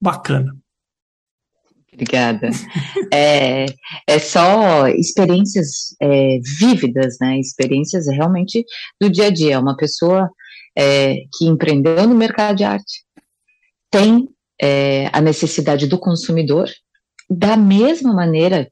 [0.00, 0.56] bacana.
[1.98, 2.48] Obrigada.
[3.12, 3.66] é,
[4.06, 7.40] é só experiências é, vívidas, né?
[7.40, 8.64] Experiências realmente
[9.00, 9.58] do dia a dia.
[9.58, 10.30] Uma pessoa
[10.76, 13.02] é, que empreendeu no mercado de arte
[13.90, 14.28] tem
[14.62, 16.68] é, a necessidade do consumidor,
[17.28, 18.70] da mesma maneira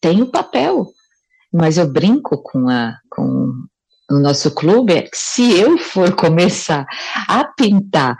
[0.00, 0.88] tem o papel.
[1.52, 3.52] Mas eu brinco com, a, com
[4.10, 6.84] o nosso clube, é que se eu for começar
[7.28, 8.16] a pintar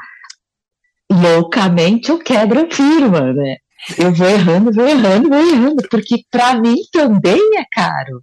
[1.11, 3.57] loucamente, eu quebro a firma, né?
[3.99, 8.23] Eu vou errando, vou errando, vou errando, porque para mim também é caro.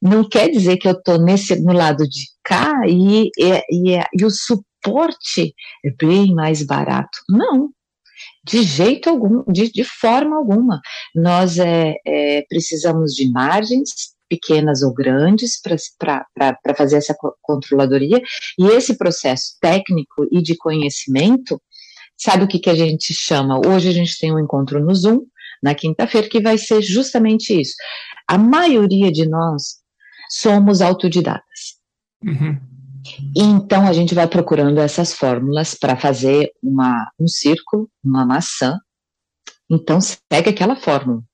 [0.00, 4.24] Não quer dizer que eu estou nesse no lado de cá e, e, e, e
[4.24, 7.18] o suporte é bem mais barato.
[7.28, 7.70] Não,
[8.44, 10.80] de jeito algum, de, de forma alguma.
[11.14, 15.60] Nós é, é, precisamos de margens pequenas ou grandes
[15.98, 18.20] para fazer essa controladoria,
[18.58, 21.60] e esse processo técnico e de conhecimento
[22.24, 23.60] Sabe o que, que a gente chama?
[23.66, 25.22] Hoje a gente tem um encontro no Zoom,
[25.60, 27.74] na quinta-feira, que vai ser justamente isso.
[28.28, 29.78] A maioria de nós
[30.30, 31.80] somos autodidatas.
[32.24, 32.60] Uhum.
[33.36, 38.78] Então a gente vai procurando essas fórmulas para fazer uma, um círculo, uma maçã.
[39.68, 41.24] Então segue aquela fórmula.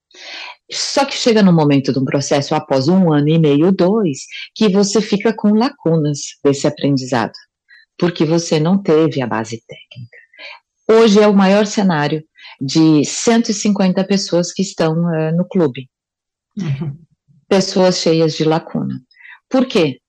[0.72, 4.20] Só que chega no momento de um processo, após um ano e meio, dois,
[4.54, 7.34] que você fica com lacunas desse aprendizado,
[7.98, 10.17] porque você não teve a base técnica.
[10.90, 12.24] Hoje é o maior cenário
[12.60, 15.90] de 150 pessoas que estão uh, no clube.
[16.56, 16.98] Uhum.
[17.46, 19.00] Pessoas cheias de lacuna.
[19.48, 20.00] Por quê?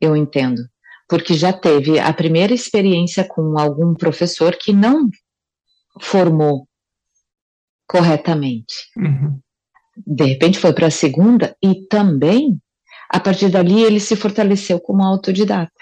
[0.00, 0.62] Eu entendo.
[1.08, 5.08] Porque já teve a primeira experiência com algum professor que não
[6.00, 6.68] formou
[7.86, 8.74] corretamente.
[8.96, 9.40] Uhum.
[10.06, 12.60] De repente foi para a segunda e também,
[13.08, 15.72] a partir dali, ele se fortaleceu como autodidata.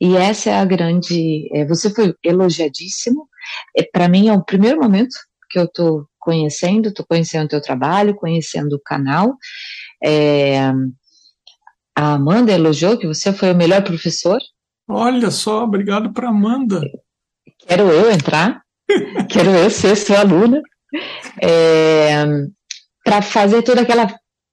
[0.00, 1.48] E essa é a grande.
[1.52, 3.28] É, você foi elogiadíssimo.
[3.76, 5.14] É, Para mim é o primeiro momento
[5.50, 9.36] que eu estou conhecendo, estou conhecendo o teu trabalho, conhecendo o canal.
[10.02, 10.58] É,
[11.96, 14.38] a Amanda elogiou que você foi o melhor professor.
[14.88, 16.80] Olha só, obrigado para Amanda.
[17.66, 18.62] Quero eu entrar,
[19.30, 20.60] quero eu ser sua aluna,
[21.42, 22.24] é,
[23.04, 24.06] para fazer toda aquela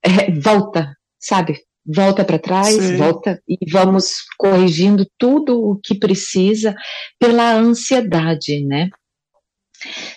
[0.03, 1.59] é, volta, sabe?
[1.85, 2.97] Volta para trás, Sim.
[2.97, 6.75] volta e vamos corrigindo tudo o que precisa
[7.19, 8.89] pela ansiedade, né?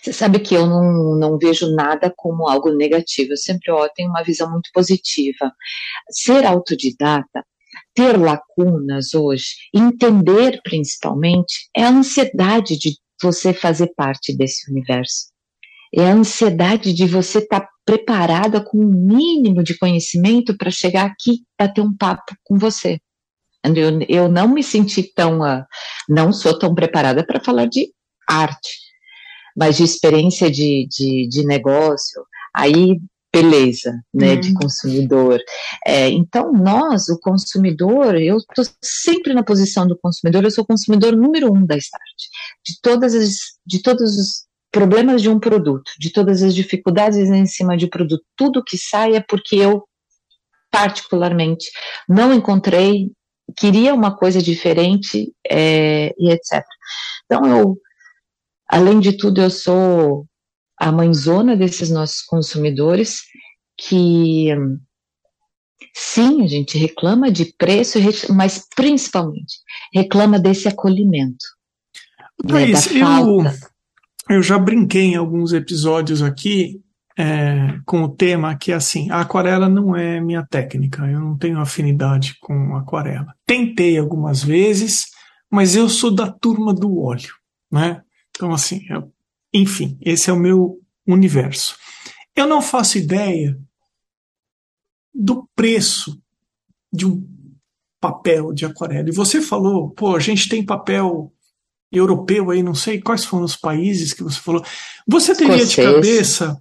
[0.00, 4.10] Você sabe que eu não, não vejo nada como algo negativo, eu sempre ó, tenho
[4.10, 5.52] uma visão muito positiva.
[6.10, 7.44] Ser autodidata,
[7.92, 15.35] ter lacunas hoje, entender principalmente, é a ansiedade de você fazer parte desse universo.
[15.96, 21.06] É a ansiedade de você estar tá preparada com um mínimo de conhecimento para chegar
[21.06, 22.98] aqui para ter um papo com você.
[23.64, 25.64] Eu, eu não me senti tão, uh,
[26.08, 27.90] não sou tão preparada para falar de
[28.28, 28.78] arte,
[29.56, 32.24] mas de experiência de, de, de negócio,
[32.54, 33.00] aí
[33.34, 35.38] beleza, né, de consumidor.
[35.86, 40.66] É, então, nós, o consumidor, eu estou sempre na posição do consumidor, eu sou o
[40.66, 42.02] consumidor número um da Start,
[42.64, 43.36] de todas as,
[43.66, 44.45] de todos os
[44.76, 49.16] problemas de um produto, de todas as dificuldades em cima de produto, tudo que sai
[49.16, 49.82] é porque eu,
[50.70, 51.70] particularmente,
[52.06, 53.10] não encontrei,
[53.56, 56.62] queria uma coisa diferente é, e etc.
[57.24, 57.78] Então, eu,
[58.68, 60.26] além de tudo, eu sou
[60.78, 63.22] a mãezona desses nossos consumidores
[63.78, 64.50] que
[65.94, 67.98] sim, a gente reclama de preço,
[68.34, 69.56] mas principalmente
[69.94, 71.46] reclama desse acolhimento.
[72.44, 73.75] Né, da falta.
[74.28, 76.82] Eu já brinquei em alguns episódios aqui
[77.16, 81.38] é, com o tema que é assim, a aquarela não é minha técnica, eu não
[81.38, 83.34] tenho afinidade com aquarela.
[83.46, 85.06] Tentei algumas vezes,
[85.50, 87.32] mas eu sou da turma do óleo,
[87.70, 88.02] né?
[88.30, 89.12] Então assim, eu,
[89.52, 91.76] enfim, esse é o meu universo.
[92.34, 93.58] Eu não faço ideia
[95.14, 96.20] do preço
[96.92, 97.26] de um
[98.00, 99.08] papel de aquarela.
[99.08, 101.32] E você falou, pô, a gente tem papel
[101.90, 104.64] europeu aí, não sei quais foram os países que você falou.
[105.06, 106.60] Você teria de cabeça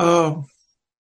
[0.00, 0.44] uh,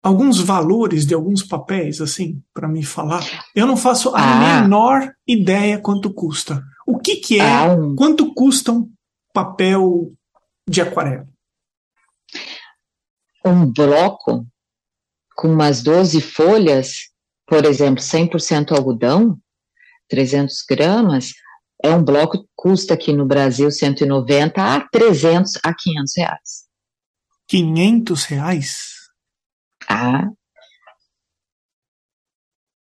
[0.03, 3.25] alguns valores de alguns papéis, assim, para me falar?
[3.55, 4.63] Eu não faço a ah.
[4.63, 6.63] menor ideia quanto custa.
[6.87, 8.91] O que, que é, ah, quanto custa um
[9.33, 10.13] papel
[10.69, 11.27] de aquarela?
[13.45, 14.47] Um bloco
[15.35, 17.11] com umas 12 folhas,
[17.47, 19.39] por exemplo, 100% algodão,
[20.09, 21.33] 300 gramas,
[21.85, 26.65] é um bloco que custa aqui no Brasil 190 a 300 a 500 reais.
[27.47, 28.77] 500 reais?
[29.87, 30.31] Ah.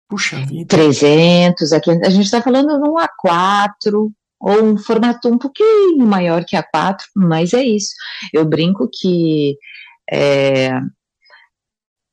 [0.09, 0.65] Puxa vida.
[0.67, 2.07] 300 a 500.
[2.07, 7.03] A gente está falando de um A4 ou um formato um pouquinho maior que A4,
[7.15, 7.93] mas é isso.
[8.33, 9.59] Eu brinco que
[10.09, 10.71] é,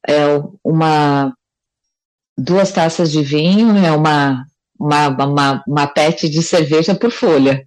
[0.07, 0.27] é
[0.63, 1.35] uma
[2.37, 4.45] duas taças de vinho é uma
[4.85, 7.65] uma, uma, uma pet de cerveja por folha.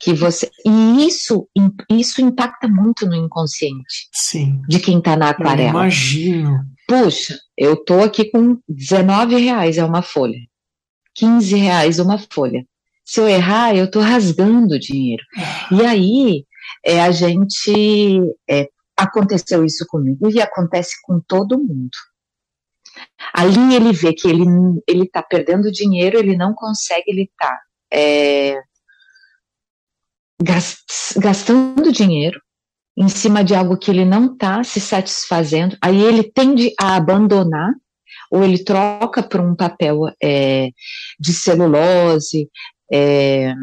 [0.00, 1.48] Que você, e isso,
[1.90, 4.60] isso impacta muito no inconsciente Sim.
[4.68, 5.62] de quem está na aquarela.
[5.62, 6.60] Eu imagino.
[6.86, 10.38] Puxa, eu tô aqui com 19 reais é uma folha.
[11.16, 12.64] 15 reais uma folha.
[13.04, 15.22] Se eu errar, eu tô rasgando dinheiro.
[15.72, 16.44] E aí,
[16.84, 18.20] é, a gente.
[18.48, 21.96] É, aconteceu isso comigo e acontece com todo mundo.
[23.32, 24.44] Ali ele vê que ele
[24.86, 27.58] ele está perdendo dinheiro, ele não consegue, ele está
[27.92, 28.56] é,
[31.16, 32.40] gastando dinheiro
[32.96, 35.76] em cima de algo que ele não está se satisfazendo.
[35.80, 37.72] Aí ele tende a abandonar
[38.30, 40.70] ou ele troca por um papel é,
[41.18, 42.48] de celulose
[42.92, 43.54] é,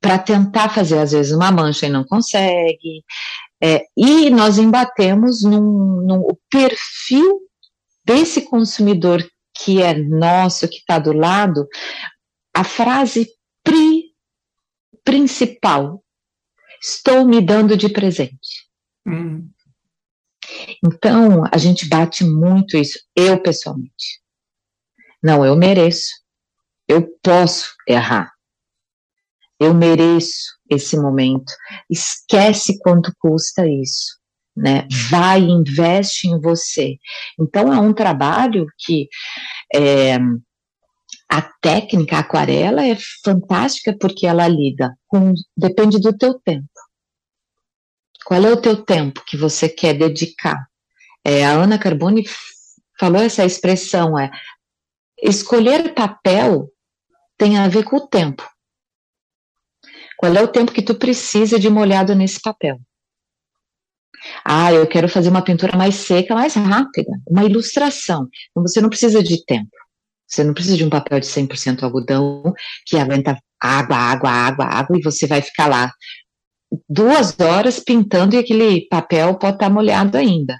[0.00, 3.04] para tentar fazer às vezes uma mancha e não consegue.
[3.62, 7.40] É, e nós embatemos num, num perfil
[8.10, 9.24] desse consumidor
[9.56, 11.68] que é nosso, que está do lado,
[12.52, 13.28] a frase
[13.62, 14.12] pri,
[15.04, 16.02] principal:
[16.82, 18.68] estou me dando de presente.
[19.06, 19.48] Hum.
[20.84, 24.20] Então, a gente bate muito isso, eu pessoalmente.
[25.22, 26.10] Não, eu mereço.
[26.88, 28.32] Eu posso errar.
[29.60, 31.52] Eu mereço esse momento.
[31.88, 34.19] Esquece quanto custa isso
[34.60, 34.86] né?
[35.08, 36.98] Vai, investe em você.
[37.38, 39.08] Então é um trabalho que
[39.74, 40.18] é,
[41.28, 46.68] a técnica a aquarela é fantástica porque ela lida com depende do teu tempo.
[48.24, 50.68] Qual é o teu tempo que você quer dedicar?
[51.24, 52.24] É, a Ana Carboni
[52.98, 54.30] falou essa expressão é
[55.22, 56.70] escolher papel
[57.38, 58.46] tem a ver com o tempo.
[60.18, 62.78] Qual é o tempo que tu precisa de molhado nesse papel?
[64.44, 68.28] Ah, eu quero fazer uma pintura mais seca, mais rápida, uma ilustração.
[68.50, 69.70] Então você não precisa de tempo.
[70.26, 72.52] Você não precisa de um papel de 100% algodão
[72.86, 75.92] que aguenta água, água, água, água e você vai ficar lá
[76.88, 80.56] duas horas pintando e aquele papel pode estar molhado ainda.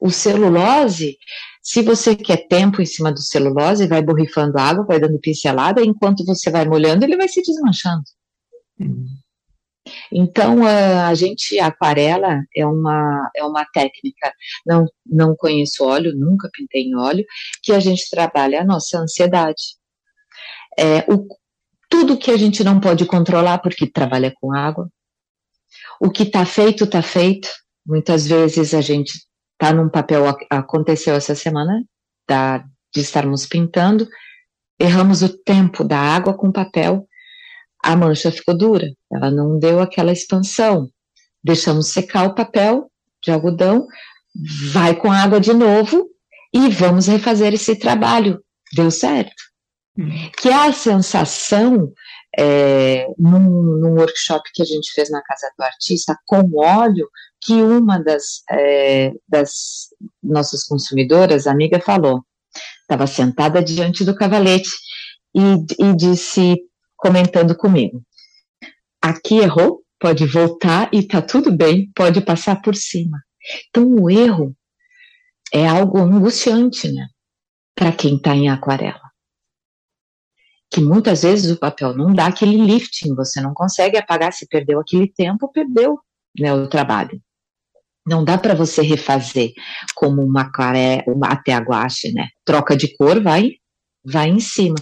[0.00, 1.16] O celulose,
[1.60, 6.24] se você quer tempo em cima do celulose, vai borrifando água, vai dando pincelada, enquanto
[6.24, 8.04] você vai molhando, ele vai se desmanchando.
[8.78, 9.08] Uhum.
[10.12, 14.32] Então, a gente, a aquarela é uma, é uma técnica,
[14.66, 17.24] não, não conheço óleo, nunca pintei em óleo,
[17.62, 19.76] que a gente trabalha a nossa ansiedade.
[20.78, 21.26] É, o,
[21.88, 24.88] tudo que a gente não pode controlar porque trabalha com água.
[26.00, 27.48] O que está feito, está feito.
[27.86, 29.12] Muitas vezes a gente
[29.52, 31.82] está num papel, aconteceu essa semana,
[32.28, 32.58] da,
[32.94, 34.06] de estarmos pintando,
[34.78, 37.07] erramos o tempo da água com papel,
[37.88, 40.90] a mancha ficou dura, ela não deu aquela expansão.
[41.42, 42.90] Deixamos secar o papel
[43.24, 43.86] de algodão,
[44.72, 46.06] vai com água de novo
[46.52, 48.44] e vamos refazer esse trabalho.
[48.76, 49.42] Deu certo.
[49.98, 50.10] Hum.
[50.36, 51.90] Que é a sensação,
[52.38, 57.08] é, num, num, workshop que a gente fez na Casa do Artista, com óleo,
[57.40, 59.88] que uma das, é, das
[60.22, 62.22] nossas consumidoras, amiga, falou.
[62.82, 64.72] Estava sentada diante do cavalete
[65.34, 66.67] e, e disse
[66.98, 68.02] comentando comigo.
[69.00, 73.18] Aqui errou, pode voltar e tá tudo bem, pode passar por cima.
[73.68, 74.54] Então o erro
[75.52, 77.06] é algo angustiante, né?
[77.74, 79.08] Para quem está em aquarela.
[80.70, 84.80] Que muitas vezes o papel não dá aquele lifting, você não consegue apagar se perdeu
[84.80, 85.98] aquele tempo, perdeu
[86.38, 87.22] né, o trabalho.
[88.06, 89.52] Não dá para você refazer
[89.94, 92.28] como uma aquarela, até a guache, né?
[92.44, 93.52] Troca de cor, vai,
[94.04, 94.76] vai em cima.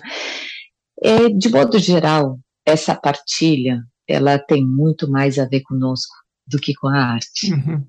[1.03, 6.14] É, de modo geral, essa partilha, ela tem muito mais a ver conosco
[6.47, 7.53] do que com a arte.
[7.53, 7.86] Uhum.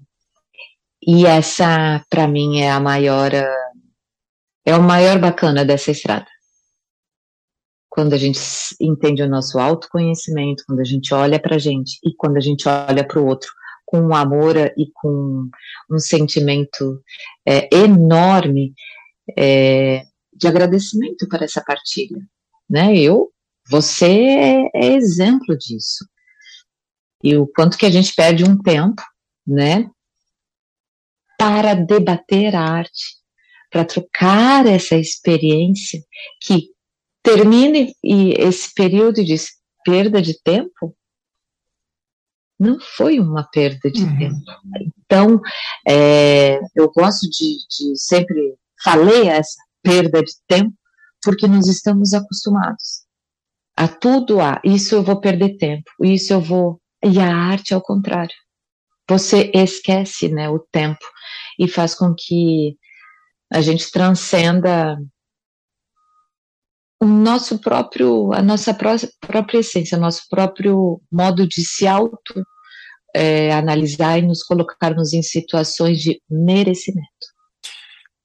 [1.01, 6.27] E essa, para mim, é a maior, é o maior bacana dessa estrada.
[7.89, 8.39] Quando a gente
[8.81, 12.67] entende o nosso autoconhecimento, quando a gente olha para a gente e quando a gente
[12.67, 13.49] olha para o outro
[13.85, 15.49] com um amor e com
[15.89, 17.01] um sentimento
[17.47, 18.73] é, enorme
[19.37, 20.03] é,
[20.33, 22.19] de agradecimento para essa partilha
[22.69, 22.95] né?
[22.97, 23.31] Eu,
[23.69, 26.05] você é, é exemplo disso.
[27.23, 29.01] E o quanto que a gente perde um tempo,
[29.45, 29.89] né?
[31.37, 33.17] Para debater a arte,
[33.69, 36.01] para trocar essa experiência
[36.41, 36.69] que
[37.21, 39.49] termine esse período e diz,
[39.83, 40.95] perda de tempo?
[42.59, 44.17] Não foi uma perda de uhum.
[44.17, 44.41] tempo.
[45.05, 45.41] Então,
[45.87, 50.73] é, eu gosto de, de sempre falei essa perda de tempo
[51.23, 53.07] porque nós estamos acostumados
[53.77, 57.77] a tudo a isso eu vou perder tempo, isso eu vou e a arte é
[57.77, 58.35] o contrário.
[59.07, 61.05] Você esquece, né, o tempo
[61.59, 62.75] e faz com que
[63.53, 64.97] a gente transcenda
[66.99, 72.43] o nosso próprio, a nossa própria essência, nosso próprio modo de se auto
[73.15, 77.07] é, analisar e nos colocarmos em situações de merecimento.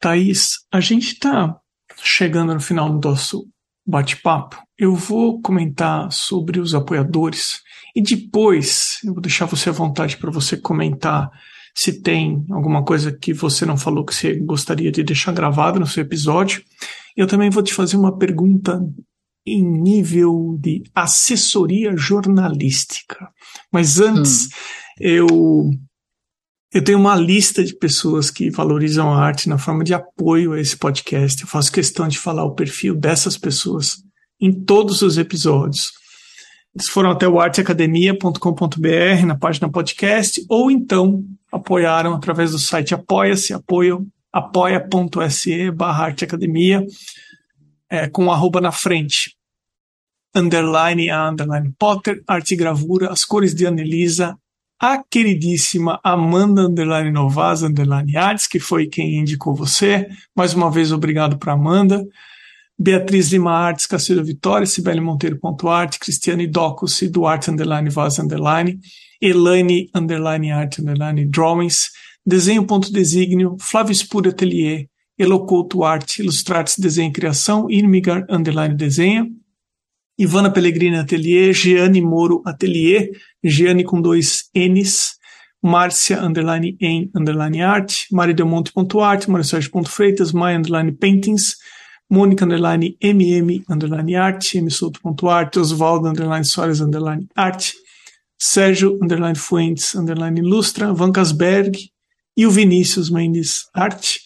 [0.01, 1.61] Thaís, a gente está
[2.03, 3.47] chegando no final do nosso
[3.86, 4.57] bate-papo.
[4.78, 7.61] Eu vou comentar sobre os apoiadores
[7.95, 11.30] e depois eu vou deixar você à vontade para você comentar
[11.74, 15.86] se tem alguma coisa que você não falou que você gostaria de deixar gravado no
[15.86, 16.62] seu episódio.
[17.16, 18.80] Eu também vou te fazer uma pergunta
[19.47, 23.28] em nível de assessoria jornalística.
[23.72, 24.49] Mas antes, hum.
[25.01, 25.70] eu
[26.73, 30.61] eu tenho uma lista de pessoas que valorizam a arte na forma de apoio a
[30.61, 31.43] esse podcast.
[31.43, 33.99] Eu faço questão de falar o perfil dessas pessoas
[34.41, 35.93] em todos os episódios.
[36.75, 43.53] Eles foram até o arteacademia.com.br na página podcast ou então apoiaram através do site Apoia-se,
[44.33, 46.87] apoia.se barra arteacademia
[47.91, 49.37] é, com arroba na frente.
[50.35, 54.35] Underline a underline Potter, arte e gravura, as cores de Anelisa,
[54.83, 60.09] a queridíssima Amanda Underline Novaz Underline Arts, que foi quem indicou você.
[60.35, 62.05] Mais uma vez, obrigado para Amanda.
[62.76, 68.80] Beatriz Lima Artes, Cacilda Vitória, Sibeli Monteiro.arte, Cristiane Docus, Duarte Underline Vaz Underline,
[69.20, 71.91] Elaine Underline Art Underline Drawings,
[72.26, 79.28] Desenho.designio, Flávio Spur Atelier, Elocouto Arte, Ilustrates Desenho e Criação, Inmigar Underline Desenho,
[80.19, 83.11] Ivana Pellegrini Atelier, Giane Moro Atelier,
[83.43, 85.17] Giane com dois N's,
[85.63, 89.27] Márcia underline em underline art, maridelmonte.art,
[89.87, 91.57] Freitas, Maia underline paintings,
[92.11, 97.73] Mônica underline mm underline art, msouto.art, Osvaldo underline Soares underline art,
[98.39, 101.91] Sérgio underline Fuentes underline ilustra, Vancasberg
[102.37, 104.21] e o Vinícius Mendes Arte.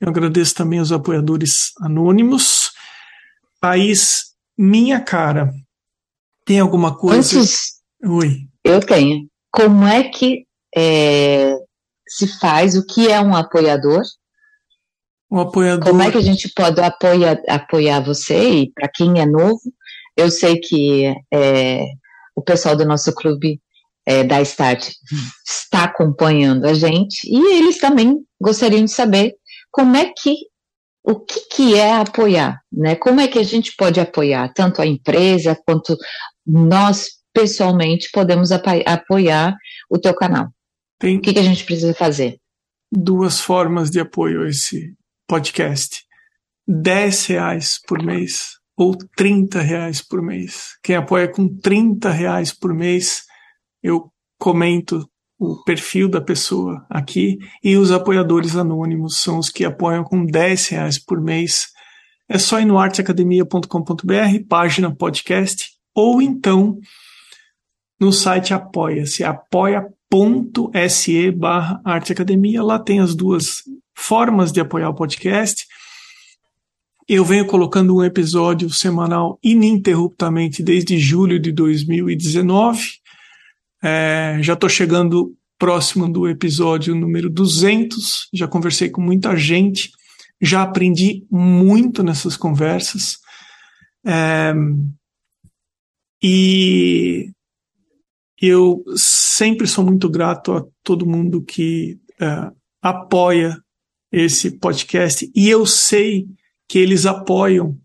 [0.00, 2.70] Eu agradeço também aos apoiadores anônimos.
[3.60, 5.52] País minha cara,
[6.44, 7.38] tem alguma coisa?
[7.38, 8.48] Antes, Oi.
[8.64, 9.28] Eu tenho.
[9.50, 10.44] Como é que
[10.74, 11.56] é,
[12.06, 12.76] se faz?
[12.76, 14.02] O que é um apoiador?
[15.30, 15.88] Um apoiador.
[15.88, 18.62] Como é que a gente pode apoiar, apoiar você?
[18.62, 19.60] E para quem é novo,
[20.16, 21.84] eu sei que é,
[22.34, 23.60] o pessoal do nosso clube
[24.04, 24.90] é, da Start
[25.46, 29.34] está acompanhando a gente e eles também gostariam de saber
[29.70, 30.34] como é que
[31.04, 32.94] o que, que é apoiar, né?
[32.94, 35.96] Como é que a gente pode apoiar tanto a empresa quanto
[36.46, 39.56] nós pessoalmente podemos apoiar
[39.90, 40.48] o teu canal?
[40.98, 42.38] Tem o que, que a gente precisa fazer?
[42.90, 44.94] Duas formas de apoio a esse
[45.26, 46.04] podcast.
[46.68, 50.76] 10 reais por mês ou 30 reais por mês.
[50.82, 53.24] Quem apoia com 30 reais por mês,
[53.82, 55.08] eu comento
[55.42, 60.68] o perfil da pessoa aqui e os apoiadores anônimos são os que apoiam com 10
[60.68, 61.66] reais por mês.
[62.28, 66.78] É só ir no arteacademia.com.br, página podcast, ou então
[67.98, 69.90] no site apoia-se, apoia.se
[71.32, 72.62] barra arteacademia.
[72.62, 73.62] Lá tem as duas
[73.96, 75.66] formas de apoiar o podcast.
[77.08, 83.01] Eu venho colocando um episódio semanal ininterruptamente desde julho de 2019
[83.82, 89.90] é, já estou chegando próximo do episódio número 200, já conversei com muita gente,
[90.40, 93.18] já aprendi muito nessas conversas.
[94.04, 94.52] É,
[96.22, 97.30] e
[98.40, 103.56] eu sempre sou muito grato a todo mundo que é, apoia
[104.10, 106.26] esse podcast e eu sei
[106.68, 107.78] que eles apoiam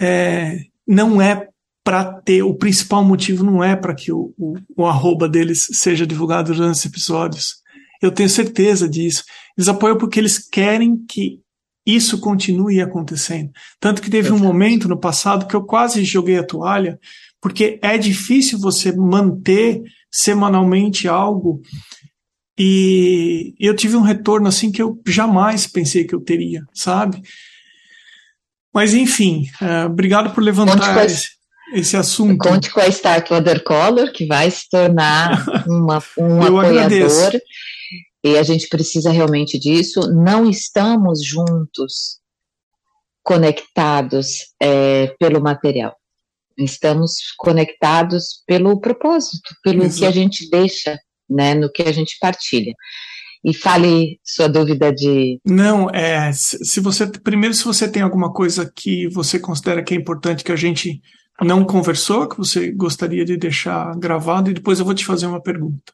[0.00, 1.48] é, não é
[1.84, 6.06] para ter o principal motivo não é para que o, o, o, arroba deles seja
[6.06, 7.56] divulgado durante os episódios.
[8.00, 9.22] Eu tenho certeza disso.
[9.56, 11.40] Eles apoiam porque eles querem que
[11.86, 13.50] isso continue acontecendo.
[13.78, 16.98] Tanto que teve um momento no passado que eu quase joguei a toalha,
[17.40, 21.60] porque é difícil você manter semanalmente algo.
[22.58, 27.20] E eu tive um retorno assim que eu jamais pensei que eu teria, sabe?
[28.72, 31.34] Mas enfim, uh, obrigado por levantar esse
[31.72, 32.38] esse assunto.
[32.38, 36.66] Conte com a Stark Watercolor, que vai se tornar uma, um Eu apoiador.
[36.68, 37.40] Agradeço.
[38.24, 40.00] E a gente precisa realmente disso.
[40.12, 42.18] Não estamos juntos,
[43.22, 45.94] conectados é, pelo material.
[46.56, 49.98] Estamos conectados pelo propósito, pelo Exato.
[49.98, 50.98] que a gente deixa,
[51.28, 52.72] né, no que a gente partilha.
[53.44, 55.38] E fale sua dúvida de.
[55.44, 56.32] Não, é.
[56.32, 57.06] Se você.
[57.06, 61.02] Primeiro, se você tem alguma coisa que você considera que é importante que a gente
[61.40, 65.42] não conversou, que você gostaria de deixar gravado, e depois eu vou te fazer uma
[65.42, 65.92] pergunta.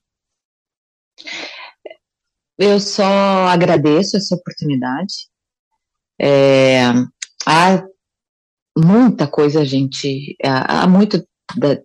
[2.58, 5.30] Eu só agradeço essa oportunidade.
[6.20, 6.82] É,
[7.46, 7.82] há
[8.76, 11.26] muita coisa, gente, há muito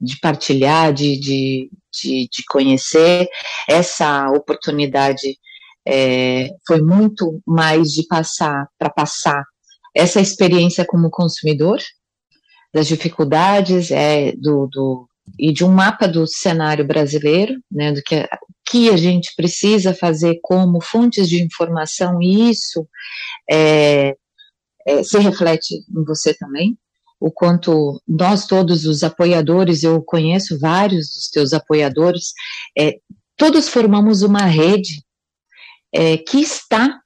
[0.01, 3.27] de partilhar, de, de, de, de conhecer.
[3.69, 5.37] Essa oportunidade
[5.87, 9.43] é, foi muito mais de passar, para passar
[9.95, 11.79] essa experiência como consumidor,
[12.75, 15.07] das dificuldades é, do, do,
[15.39, 18.27] e de um mapa do cenário brasileiro, né, do que,
[18.69, 22.85] que a gente precisa fazer como fontes de informação, e isso
[23.49, 24.17] é,
[24.85, 26.77] é, se reflete em você também,
[27.17, 32.33] o quanto nós todos os apoiadores, eu conheço vários dos teus apoiadores,
[32.77, 32.97] é,
[33.37, 35.01] todos formamos uma rede
[35.93, 36.99] é, que está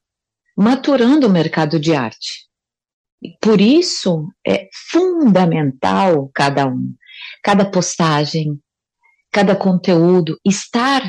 [0.57, 2.48] maturando o mercado de arte.
[3.41, 6.93] Por isso é fundamental cada um,
[7.43, 8.59] cada postagem,
[9.31, 11.01] cada conteúdo estar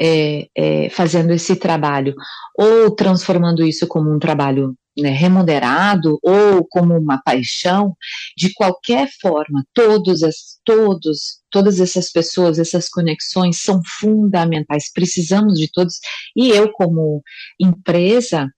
[0.00, 2.14] é, é, fazendo esse trabalho,
[2.56, 7.94] ou transformando isso como um trabalho né, remunerado ou como uma paixão,
[8.36, 14.90] de qualquer forma, todos as, todos, todas essas pessoas, essas conexões são fundamentais.
[14.92, 15.98] Precisamos de todos.
[16.34, 17.22] E eu, como
[17.60, 18.48] empresa,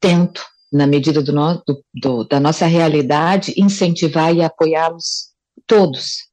[0.00, 0.42] tento,
[0.74, 5.28] na medida do no, do, do, da nossa realidade, incentivar e apoiá-los
[5.68, 6.24] todos.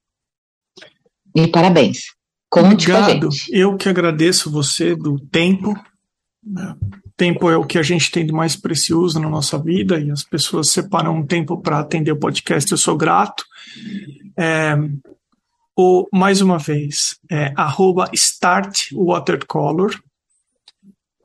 [1.35, 1.99] E parabéns.
[2.49, 3.29] Conte Obrigado.
[3.51, 5.75] Eu que agradeço você do tempo.
[7.15, 10.23] Tempo é o que a gente tem de mais precioso na nossa vida e as
[10.23, 12.71] pessoas separam um tempo para atender o podcast.
[12.71, 13.45] Eu sou grato.
[14.35, 14.75] É,
[15.77, 17.53] o, mais uma vez, é,
[18.11, 20.01] @startwatercolor.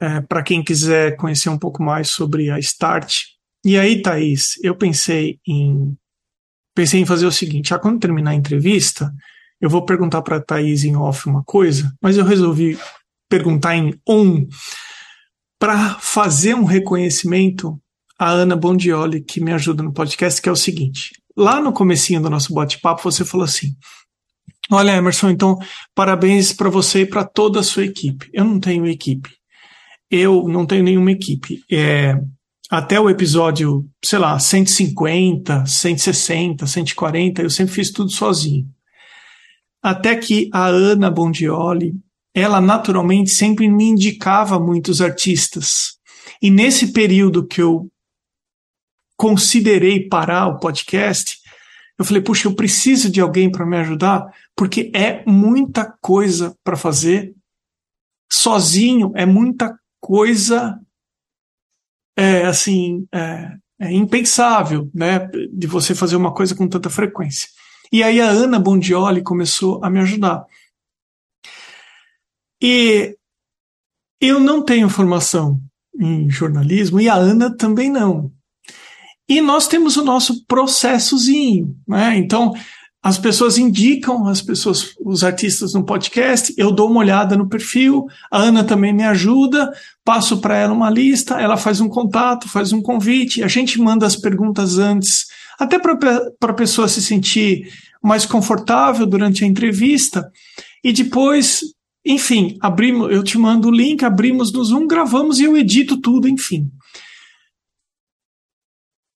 [0.07, 3.23] É, para quem quiser conhecer um pouco mais sobre a Start.
[3.65, 5.97] E aí, Thaís, eu pensei em
[6.73, 9.13] pensei em fazer o seguinte: ah, quando terminar a entrevista,
[9.61, 12.79] eu vou perguntar para a Thaís em off uma coisa, mas eu resolvi
[13.29, 14.47] perguntar em on
[15.59, 17.77] para fazer um reconhecimento
[18.17, 21.21] à Ana Bondioli, que me ajuda no podcast, que é o seguinte.
[21.37, 23.75] Lá no comecinho do nosso bate-papo, você falou assim,
[24.71, 25.59] Olha, Emerson, então
[25.97, 28.31] parabéns para você e para toda a sua equipe.
[28.33, 29.37] Eu não tenho equipe.
[30.11, 31.63] Eu não tenho nenhuma equipe.
[31.71, 32.15] É,
[32.71, 38.69] até o episódio, sei lá, 150, 160, 140, eu sempre fiz tudo sozinho.
[39.83, 41.95] Até que a Ana Bondioli,
[42.35, 45.97] ela naturalmente sempre me indicava muitos artistas.
[46.43, 47.89] E nesse período que eu
[49.17, 51.39] considerei parar o podcast,
[51.99, 56.77] eu falei, puxa, eu preciso de alguém para me ajudar, porque é muita coisa para
[56.77, 57.33] fazer.
[58.31, 60.81] Sozinho é muita coisa,
[62.17, 67.49] é, assim, é, é impensável, né, de você fazer uma coisa com tanta frequência.
[67.93, 70.47] E aí a Ana Bondioli começou a me ajudar.
[72.63, 73.17] E
[74.21, 75.61] eu não tenho formação
[75.99, 78.33] em jornalismo e a Ana também não.
[79.29, 82.17] E nós temos o nosso processozinho, né?
[82.17, 82.55] Então,
[83.07, 88.09] as pessoas indicam as pessoas, os artistas no podcast, eu dou uma olhada no perfil,
[88.29, 89.73] a Ana também me ajuda,
[90.05, 94.05] passo para ela uma lista, ela faz um contato, faz um convite, a gente manda
[94.05, 95.27] as perguntas antes
[95.57, 100.29] até para a pessoa se sentir mais confortável durante a entrevista.
[100.83, 101.61] E depois,
[102.05, 106.27] enfim, abrimos, eu te mando o link, abrimos no Zoom, gravamos e eu edito tudo,
[106.27, 106.69] enfim.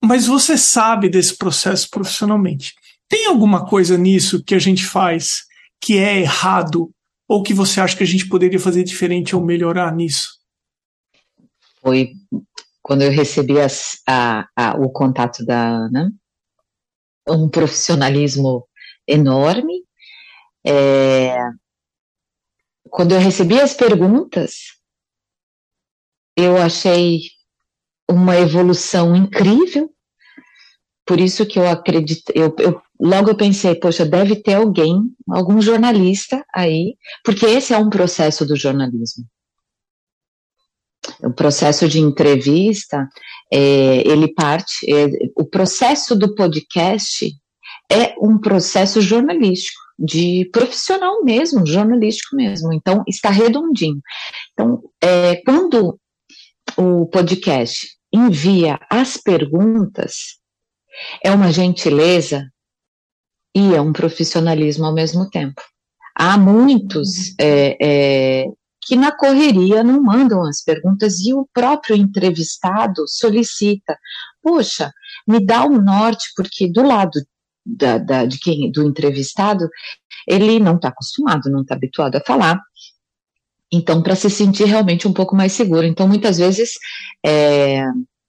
[0.01, 2.78] Mas você sabe desse processo profissionalmente.
[3.11, 5.43] Tem alguma coisa nisso que a gente faz
[5.81, 6.95] que é errado
[7.29, 10.39] ou que você acha que a gente poderia fazer diferente ou melhorar nisso?
[11.83, 12.13] Foi
[12.81, 16.13] quando eu recebi as, a, a, o contato da Ana,
[17.29, 18.69] um profissionalismo
[19.07, 19.85] enorme.
[20.65, 21.37] É,
[22.89, 24.79] quando eu recebi as perguntas,
[26.37, 27.23] eu achei
[28.09, 29.93] uma evolução incrível.
[31.05, 35.61] Por isso que eu acredito, eu, eu, logo eu pensei, poxa, deve ter alguém, algum
[35.61, 39.25] jornalista aí, porque esse é um processo do jornalismo.
[41.23, 43.09] O processo de entrevista,
[43.51, 47.33] é, ele parte, é, o processo do podcast
[47.91, 52.73] é um processo jornalístico, de profissional mesmo, jornalístico mesmo.
[52.73, 54.01] Então, está redondinho.
[54.53, 55.99] Então, é, quando
[56.77, 60.39] o podcast envia as perguntas,
[61.25, 62.47] é uma gentileza
[63.55, 65.61] e é um profissionalismo ao mesmo tempo.
[66.15, 68.47] Há muitos é, é,
[68.83, 73.99] que na correria não mandam as perguntas e o próprio entrevistado solicita,
[74.43, 74.93] poxa,
[75.27, 77.21] me dá um norte, porque do lado
[77.65, 79.69] da, da, de quem, do entrevistado,
[80.27, 82.61] ele não está acostumado, não está habituado a falar.
[83.73, 85.87] Então, para se sentir realmente um pouco mais seguro.
[85.87, 86.73] Então, muitas vezes,
[87.25, 87.85] é,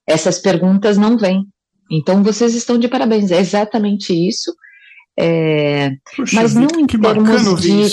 [0.06, 1.44] essas perguntas não vêm.
[1.90, 3.32] Então, vocês estão de parabéns.
[3.32, 4.54] É exatamente isso.
[5.18, 5.90] É,
[6.32, 7.88] mas não em termos de,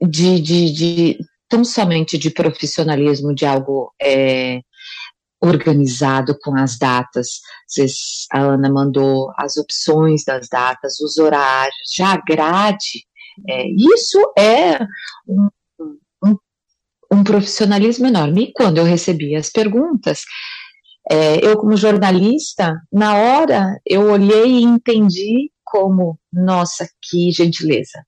[0.00, 1.18] de, de, de,
[1.48, 4.60] tão somente de profissionalismo, de algo é,
[5.40, 7.40] organizado com as datas.
[7.66, 13.06] Vocês, a Ana mandou as opções das datas, os horários, já a grade.
[13.48, 14.78] É, isso é
[15.26, 15.48] um,
[16.24, 16.36] um,
[17.12, 18.44] um, profissionalismo enorme.
[18.44, 20.22] E quando eu recebi as perguntas,
[21.10, 28.02] é, eu, como jornalista, na hora eu olhei e entendi como, nossa, que gentileza.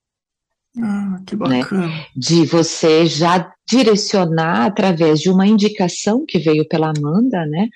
[0.82, 1.60] Ah, que né?
[1.60, 1.86] bacana.
[1.86, 2.06] Né?
[2.16, 7.68] De você já direcionar através de uma indicação que veio pela Amanda, né?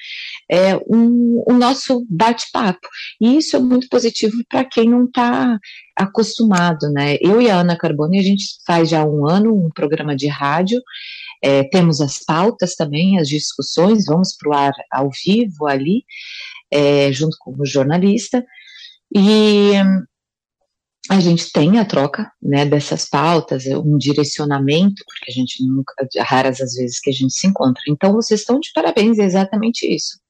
[0.51, 2.89] É um, o nosso bate-papo.
[3.21, 5.59] E isso é muito positivo para quem não está
[5.97, 7.19] acostumado, né?
[7.21, 10.81] Eu e a Ana Carboni, a gente faz já um ano um programa de rádio.
[11.43, 16.05] É, temos as pautas também, as discussões, vamos para o ar ao vivo ali,
[16.71, 18.43] é, junto com o jornalista.
[19.15, 19.73] E
[21.11, 26.61] a gente tem a troca né, dessas pautas, um direcionamento, porque a gente nunca, raras
[26.61, 27.83] as vezes que a gente se encontra.
[27.89, 30.21] Então, vocês estão de parabéns, é exatamente isso.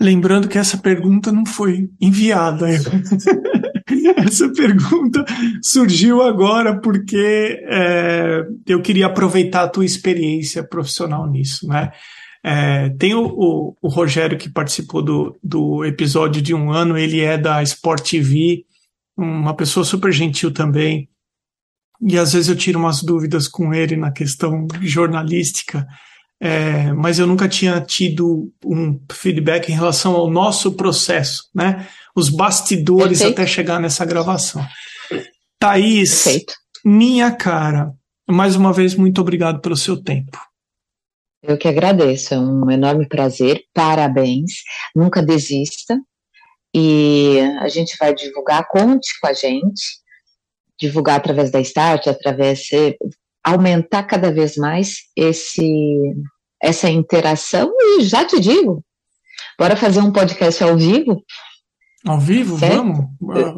[0.00, 2.66] Lembrando que essa pergunta não foi enviada.
[4.26, 5.24] essa pergunta
[5.62, 11.92] surgiu agora porque é, eu queria aproveitar a tua experiência profissional nisso, né?
[12.44, 17.20] É, tem o, o, o, Rogério que participou do, do episódio de um ano, ele
[17.20, 18.64] é da Sport TV,
[19.16, 21.08] uma pessoa super gentil também.
[22.00, 25.86] E às vezes eu tiro umas dúvidas com ele na questão jornalística,
[26.40, 31.86] é, mas eu nunca tinha tido um feedback em relação ao nosso processo, né?
[32.16, 33.40] Os bastidores Perfeito.
[33.40, 34.66] até chegar nessa gravação.
[35.60, 36.54] Thaís, Perfeito.
[36.84, 37.92] minha cara,
[38.28, 40.36] mais uma vez, muito obrigado pelo seu tempo.
[41.42, 44.62] Eu que agradeço, é um enorme prazer, parabéns,
[44.94, 45.98] nunca desista.
[46.74, 49.82] E a gente vai divulgar, conte com a gente,
[50.78, 52.62] divulgar através da Start, através
[53.44, 56.14] aumentar cada vez mais esse
[56.62, 58.84] essa interação e já te digo,
[59.58, 61.24] bora fazer um podcast ao vivo.
[62.06, 62.76] Ao vivo, certo?
[62.76, 63.06] vamos.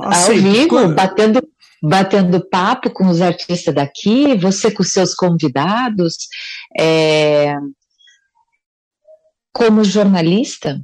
[0.01, 1.43] Ao vivo, batendo
[1.87, 6.17] batendo papo com os artistas daqui, você com seus convidados.
[6.81, 7.55] É,
[9.53, 10.81] como jornalista,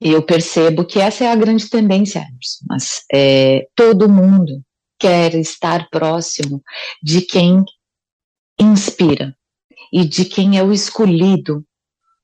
[0.00, 2.26] eu percebo que essa é a grande tendência,
[2.68, 4.62] mas é, todo mundo
[4.98, 6.60] quer estar próximo
[7.00, 7.64] de quem
[8.60, 9.36] inspira
[9.92, 11.64] e de quem é o escolhido,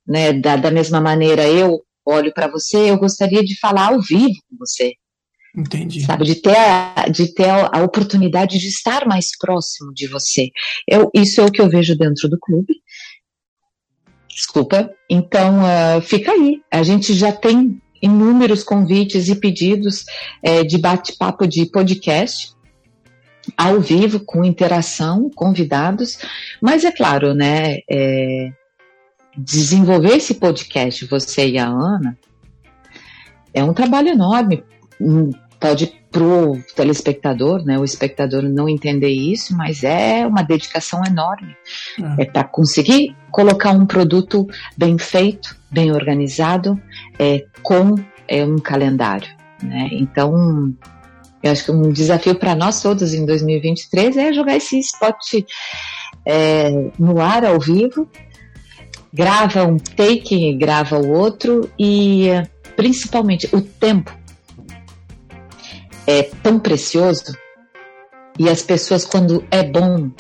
[0.05, 0.33] né?
[0.33, 4.57] Da, da mesma maneira, eu olho para você, eu gostaria de falar ao vivo com
[4.59, 4.95] você,
[5.57, 6.01] Entendi.
[6.05, 10.51] Sabe, de ter, a, de ter a, oportunidade de estar mais próximo de você.
[10.89, 12.75] Eu, isso é o que eu vejo dentro do clube.
[14.29, 14.91] Desculpa.
[15.09, 16.61] Então, uh, fica aí.
[16.73, 20.05] A gente já tem inúmeros convites e pedidos
[20.43, 22.53] é, de bate-papo de podcast
[23.57, 26.19] ao vivo, com interação, convidados.
[26.61, 27.79] Mas é claro, né?
[27.89, 28.51] É,
[29.37, 32.19] desenvolver esse podcast, você e a Ana,
[33.53, 34.65] é um trabalho enorme
[35.01, 35.31] hum,
[35.65, 41.57] pode pro telespectador, né, o espectador não entender isso, mas é uma dedicação enorme.
[42.19, 44.47] É, é para conseguir colocar um produto
[44.77, 46.79] bem feito, bem organizado,
[47.19, 47.95] é, com
[48.29, 49.29] é, um calendário.
[49.63, 49.89] Né?
[49.93, 50.75] Então,
[51.43, 55.47] eu acho que um desafio para nós todos em 2023 é jogar esse spot
[56.27, 58.07] é, no ar ao vivo,
[59.11, 62.29] grava um take, grava o outro e
[62.77, 64.24] principalmente o tempo
[66.07, 67.37] é tão precioso
[68.39, 70.11] e as pessoas quando é bom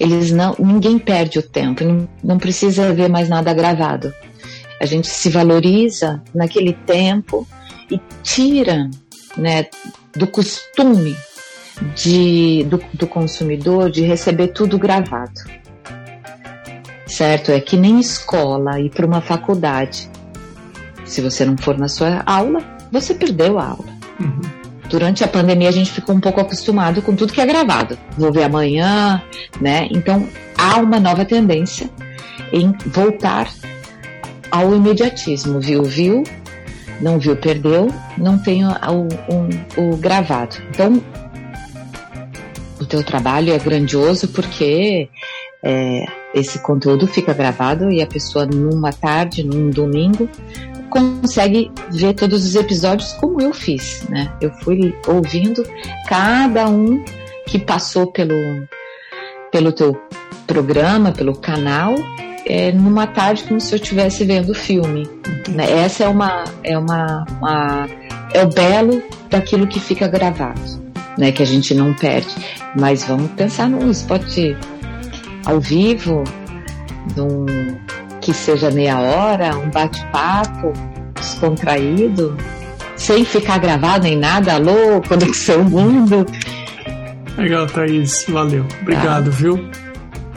[0.00, 1.84] eles não ninguém perde o tempo
[2.22, 4.12] não, precisa ver mais nada gravado.
[4.80, 7.46] A gente se valoriza naquele tempo
[7.90, 8.90] e tira
[9.36, 9.66] né
[10.16, 11.16] do costume
[11.94, 15.40] de, do, do consumidor de receber tudo gravado.
[17.06, 17.52] Certo?
[17.52, 20.10] É que nem escola ir para uma faculdade.
[21.04, 22.60] Se você não for na sua aula
[22.90, 23.98] você perdeu a aula.
[24.18, 24.57] Uhum
[24.88, 27.98] durante a pandemia a gente ficou um pouco acostumado com tudo que é gravado.
[28.16, 29.22] Vou ver amanhã,
[29.60, 29.88] né?
[29.90, 31.88] Então há uma nova tendência
[32.52, 33.48] em voltar
[34.50, 35.82] ao imediatismo, viu?
[35.84, 36.22] Viu?
[37.00, 40.56] Não viu, perdeu, não tem o, o, o gravado.
[40.70, 41.00] Então,
[42.80, 45.08] o teu trabalho é grandioso porque
[45.62, 50.28] é, esse conteúdo fica gravado e a pessoa numa tarde, num domingo,
[50.88, 54.32] consegue ver todos os episódios como eu fiz, né?
[54.40, 55.62] Eu fui ouvindo
[56.08, 57.02] cada um
[57.46, 58.34] que passou pelo,
[59.50, 60.00] pelo teu
[60.46, 61.94] programa, pelo canal,
[62.46, 65.08] é, numa tarde como se eu estivesse vendo filme.
[65.50, 65.70] Né?
[65.84, 67.86] Essa é uma, é uma, uma
[68.32, 70.60] é o belo daquilo que fica gravado,
[71.16, 71.32] né?
[71.32, 72.34] Que a gente não perde.
[72.78, 74.56] Mas vamos pensar num spot
[75.44, 76.24] ao vivo,
[77.16, 77.46] num,
[78.28, 80.74] que seja meia hora, um bate-papo
[81.14, 82.36] descontraído,
[82.94, 84.52] sem ficar gravado nem nada.
[84.52, 86.26] Alô, Conexão Mundo.
[87.38, 88.26] Legal, Thaís.
[88.28, 88.66] Valeu.
[88.82, 89.36] Obrigado, tá.
[89.38, 89.70] viu?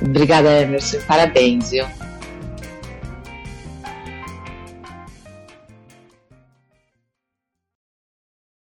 [0.01, 0.99] Obrigada, Emerson.
[1.05, 1.85] Parabéns, viu?